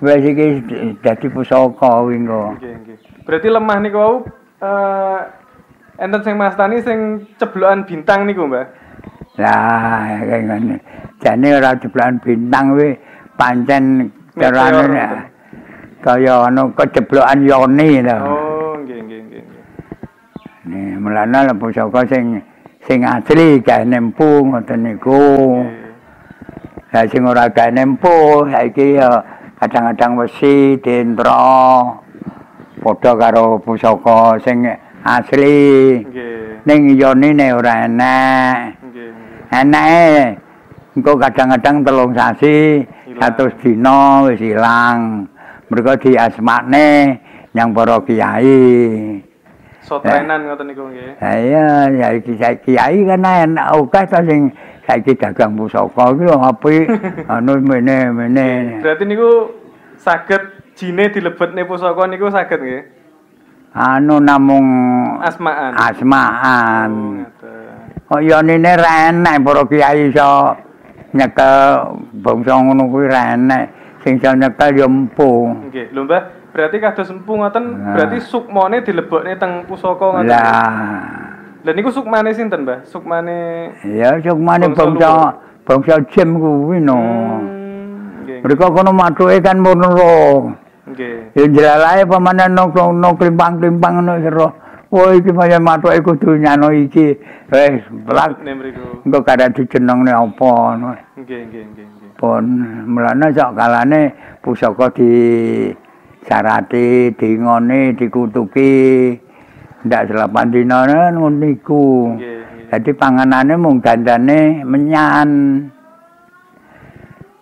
Wes 0.00 0.24
iki 0.24 0.64
dadi 1.04 1.26
pusaka 1.28 2.04
engko. 2.08 2.56
Nggih, 2.56 2.74
nggih. 2.80 2.98
Berarti 3.26 3.48
lemah 3.50 3.78
niku 3.82 3.98
wau 3.98 4.14
eh 4.62 5.20
enten 6.00 6.20
sing 6.24 6.34
mastani 6.40 6.80
sing 6.80 7.28
ceblokan 7.36 7.84
bintang 7.84 8.24
niku, 8.24 8.48
Mbah. 8.48 8.85
Lah, 9.36 10.16
kaya 10.24 10.36
ngene. 10.40 10.76
Jane 11.20 11.48
ora 11.52 11.76
jeblokan 11.76 12.16
bintang 12.24 12.72
kuwi 12.72 12.96
pancen 13.36 14.08
carane 14.32 15.28
kaya 16.00 16.48
ana 16.48 16.64
keceblokan 16.72 17.44
yoni 17.44 18.00
lho. 18.00 18.16
Oh, 18.16 18.80
nggih, 18.80 19.00
nggih, 19.04 19.20
nggih. 19.28 19.44
Nih, 20.72 20.96
mulane 20.96 21.50
lha 21.50 21.54
pusaka 21.56 22.08
sing 22.08 22.40
sing 22.86 23.04
asli 23.04 23.60
gawe 23.60 23.84
nempu 23.84 24.46
ngoten 24.46 24.88
niku. 24.88 25.60
Lah 26.94 27.04
sing 27.10 27.28
ora 27.28 27.50
gawe 27.52 27.68
nempu 27.74 28.46
saiki 28.48 28.96
ya 28.96 29.20
kadang-kadang 29.60 30.16
wesi 30.16 30.80
dendra 30.80 31.92
padha 32.80 33.12
karo 33.20 33.60
pusaka 33.60 34.40
sing 34.40 34.64
asli. 35.04 36.00
Nggih. 36.08 36.64
Ning 36.64 36.80
yonine 36.96 37.52
ora 37.52 37.84
enak. 37.84 38.75
Enake 39.56 40.36
engko 40.96 41.12
kadang-kadang 41.16 41.76
telung 41.84 42.12
sasi, 42.12 42.84
Ilang. 42.84 43.20
satu 43.20 43.44
dina 43.60 44.24
wis 44.28 44.40
ilang. 44.40 45.28
Mergo 45.68 45.92
diasmakne 45.96 47.18
yang 47.52 47.72
para 47.72 47.96
kiai. 48.04 49.20
Sotrenan 49.80 50.50
ngoten 50.50 50.66
niku 50.66 50.82
nggih. 50.90 51.14
Ha 51.22 51.30
iya, 51.38 51.68
ya 51.94 52.08
iki 52.12 52.34
saiki 52.36 52.74
kiai 52.74 53.06
kan 53.06 53.22
enak 53.22 53.66
akeh 53.70 54.04
to 54.10 54.18
sing 54.26 54.40
saiki 54.82 55.14
dagang 55.14 55.54
pusaka 55.54 56.10
iki 56.10 56.26
lho 56.26 56.36
apik 56.42 56.84
anu 57.34 57.54
mene 57.62 58.10
mene. 58.10 58.48
Berarti 58.82 59.04
niku 59.06 59.30
saged 59.96 60.42
jine 60.74 61.06
dilebetne 61.08 61.62
pusaka 61.64 62.02
niku 62.10 62.26
saged 62.34 62.58
nggih. 62.58 62.82
Anu 63.76 64.18
namung 64.18 64.66
Asmaan. 65.20 65.76
asmaan. 65.76 66.90
Oh, 67.28 67.35
Kok 68.06 68.22
yonine 68.22 68.78
ra 68.78 69.10
enak 69.10 69.42
para 69.42 69.66
kiai 69.66 70.14
iso 70.14 70.54
nyekel 71.10 71.54
bangsa 72.22 72.54
ngono 72.54 72.86
kuwi 72.86 73.10
ra 73.10 73.34
enak. 73.34 73.64
Sing 74.06 74.22
iso 74.22 74.30
nyekel 74.30 74.78
ya 74.78 74.86
empu. 74.86 75.50
Nggih, 75.66 75.90
lho 75.90 76.06
Mbah, 76.06 76.22
berarti 76.54 76.76
kados 76.78 77.10
empu 77.10 77.34
ngoten, 77.34 77.64
berarti 77.98 78.22
sukmane 78.22 78.86
dilebokne 78.86 79.34
teng 79.34 79.66
pusaka 79.66 80.22
ngoten. 80.22 80.30
Lah, 80.30 81.26
Lah 81.66 81.72
niku 81.74 81.90
sukmane 81.90 82.30
sinten, 82.30 82.62
Mbah? 82.62 82.86
Sukmane 82.86 83.74
ya 83.82 84.14
sukmane 84.22 84.70
Bangsa 84.70 85.42
bangsa 85.66 85.98
jem 86.14 86.38
kuwi 86.38 86.78
no. 86.78 86.94
Hmm. 86.94 88.38
Mereka 88.46 88.70
kono 88.70 88.94
mathuke 88.94 89.42
kan 89.42 89.58
ro. 89.66 90.54
Nggih. 90.86 91.34
Ya 91.34 91.44
jelalae 91.50 92.06
pamane 92.06 92.46
nok 92.54 92.78
nok 92.94 93.18
klimpang-klimpang 93.18 93.98
ngono 93.98 94.14
sira. 94.22 94.48
Wah 94.86 95.10
iki 95.18 95.34
pancen 95.34 95.66
mathuke 95.66 95.98
kudu 95.98 96.38
nyano 96.38 96.70
iki. 96.70 97.18
Wis 97.50 97.82
blak 98.06 98.38
Ne 98.46 98.54
mriku. 98.54 99.02
engko 99.02 99.18
kada 99.26 99.50
dijenengne 99.50 100.14
apa 100.14 100.50
ngono. 100.78 100.94
Nggih, 101.18 101.40
nggih, 101.50 101.64
nggih, 101.74 101.86
nggih. 101.90 102.10
Pun 102.14 102.44
mulane 102.86 103.34
sak 103.34 103.58
kalane 103.58 104.14
pusaka 104.38 104.86
di 104.94 105.10
sarati, 106.22 107.10
dingone, 107.18 107.98
dikutuki. 107.98 109.18
Ndak 109.86 110.06
selapan 110.10 110.54
dina 110.54 110.86
ngono 110.86 111.34
niku. 111.34 112.14
Jadi 112.70 112.90
panganane 112.94 113.54
mung 113.58 113.82
gandane 113.82 114.62
menyan. 114.62 115.30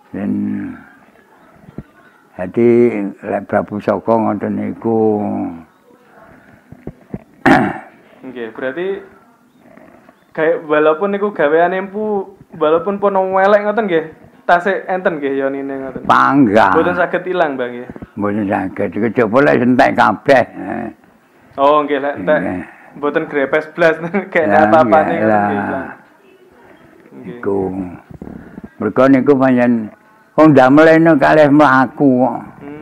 Dan 0.09 0.31
jadi 2.37 2.69
lek 3.21 3.43
Prabu 3.45 3.77
Saka 3.77 4.13
ngoten 4.17 4.57
niku. 4.57 5.21
Nggih, 8.25 8.47
berarti 8.51 8.87
kayak 10.35 10.65
walaupun 10.65 11.13
niku 11.13 11.31
gaweane 11.31 11.79
empu 11.79 12.35
walaupun 12.57 12.97
pun 12.97 13.15
welek 13.37 13.63
ngoten 13.63 13.85
nggih. 13.85 14.05
Tasik 14.45 14.85
enten 14.85 15.17
nggih 15.17 15.41
yonine 15.41 15.73
ngoten. 15.81 16.05
Pangga. 16.05 16.77
Mboten 16.77 16.95
saged 16.97 17.25
ilang, 17.25 17.57
Bang 17.57 17.73
nggih. 17.73 17.89
Mboten 18.17 18.45
saged 18.45 18.91
kejaba 18.93 19.37
lek 19.41 19.61
entek 19.61 19.91
kabeh. 19.97 20.43
Eh, 20.45 20.89
Oh, 21.55 21.81
nggih 21.81 21.97
lek 22.03 22.15
entek 22.21 22.41
mboten 22.95 23.27
grepes 23.27 23.67
blas 23.75 23.99
Lah, 24.03 24.61
apa-apane 24.67 25.13
nggih. 25.19 25.61
Iku. 27.37 27.59
Mergo 28.75 29.03
niku 29.07 29.33
pancen 29.39 29.87
wong 30.35 30.51
damelene 30.51 31.11
kalih 31.15 31.47
mlaku 31.47 32.27
kok. 32.27 32.39
Hmm. 32.59 32.74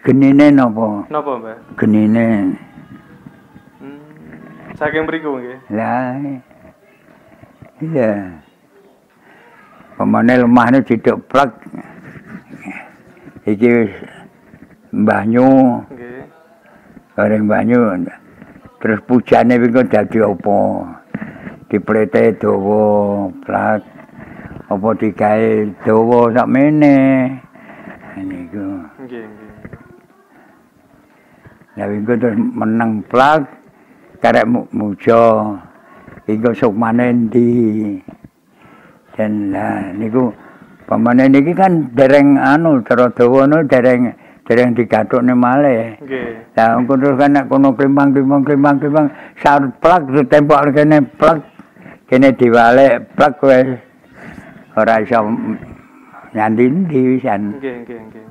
Genine 0.00 0.48
napa? 0.48 1.04
Napa, 1.12 1.32
Mbak? 1.36 1.56
Genine. 1.76 2.56
Hmm. 3.76 4.00
Saking 4.80 5.04
mriku 5.04 5.36
nggih. 5.36 5.58
Lah. 5.76 6.16
Iya. 7.80 8.12
Pemane 10.00 10.32
lemahne 10.40 10.80
diduk 10.80 11.20
plek. 11.28 11.52
Iki 13.44 13.68
wis 13.68 13.92
mbahnya 14.90 15.46
Nggih. 15.86 16.24
bareng 17.14 17.46
banyu 17.46 17.78
terus 18.82 18.98
pujane 19.06 19.54
wingi 19.54 19.86
dadi 19.86 20.18
apa 20.18 20.58
diplete 21.70 22.34
dawa 22.42 23.28
plak 23.46 23.80
apa 24.66 24.88
digawe 24.98 25.52
dawa 25.86 26.20
sakmene 26.34 26.98
niku 28.18 28.82
Nggih, 28.98 29.24
wingi 31.88 32.14
terus 32.18 32.36
meneng 32.36 33.00
plak 33.08 33.46
karek 34.20 34.44
mu- 34.44 34.68
muja 34.74 35.56
iku 36.28 36.50
sukmane 36.52 37.12
ndi 37.14 37.48
dan 39.16 39.52
lah 39.54 39.92
niku 39.96 40.32
pamane 40.84 41.28
niki 41.28 41.52
kan 41.56 41.88
dereng 41.94 42.36
anu 42.36 42.82
cara 42.84 43.08
dawa 43.14 43.46
no 43.46 43.62
dereng 43.64 44.12
dereng 44.44 44.74
digathukne 44.74 45.32
malih 45.32 45.94
Nggih. 46.02 46.56
Lah 46.58 46.74
engko 46.76 46.98
terus 46.98 47.16
kan 47.16 47.30
nek 47.32 47.46
kono 47.46 47.70
klimpang 47.72 48.10
klimpang 48.10 48.42
klimpang 48.42 48.76
klimpang 48.82 49.06
saut 49.38 49.70
plak 49.78 50.10
ditembok 50.10 50.74
kene 50.74 50.98
plak 51.16 51.38
kene 52.10 52.34
diwalek 52.34 53.06
plak 53.14 53.38
wis 53.46 53.78
ora 54.74 54.98
iso 55.02 55.30
nyandin 56.34 56.86
di 56.86 57.18
wisan. 57.18 57.58
Nggih, 57.58 57.74
nggih, 57.86 57.98
nggih, 58.06 58.24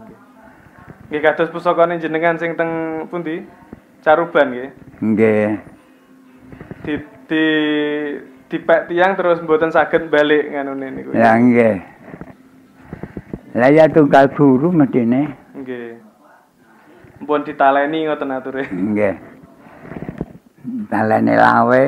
nggih. 1.09 1.21
Kados 1.21 1.51
pusakane 1.51 1.97
jenengan 1.97 2.37
sing 2.37 2.53
teng 2.55 3.05
pundi? 3.09 3.43
Caruban 4.05 4.53
nggih. 4.53 4.69
Nggih. 5.01 5.49
Di 6.85 6.93
di 7.29 7.45
dipek 8.49 8.89
tiang 8.89 9.13
terus 9.13 9.41
mboten 9.43 9.69
saged 9.73 10.09
balik 10.09 10.49
nganune 10.49 10.87
niku. 10.89 11.13
Lah 11.13 11.35
nggih. 11.37 11.75
Lah 13.57 13.69
ya 13.73 13.89
tunggal 13.89 14.29
guru 14.33 14.69
medine. 14.69 15.33
Nggih. 15.57 15.99
Mpun 17.25 17.43
ditaleni 17.43 18.07
ngoten 18.07 18.31
ature. 18.31 18.63
Nggih. 18.69 19.15
Talene 20.89 21.33
lawe. 21.33 21.85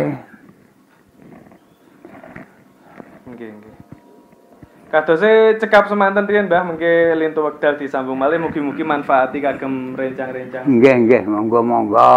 Nggih, 3.32 3.50
nggih. 3.56 3.76
Kadose 4.92 5.56
cekap 5.56 5.88
semanten 5.88 6.28
riyen 6.28 6.52
Mbah 6.52 6.68
mengke 6.68 7.16
lintu 7.16 7.48
wekdal 7.48 7.80
disambung 7.80 8.20
malih 8.20 8.44
mugi-mugi 8.44 8.84
manfaati 8.84 9.40
kagem 9.40 9.96
rencang-rencang. 9.96 10.68
Nggih 10.68 10.96
nggih 11.08 11.22
monggo 11.32 11.64
monggo. 11.64 12.12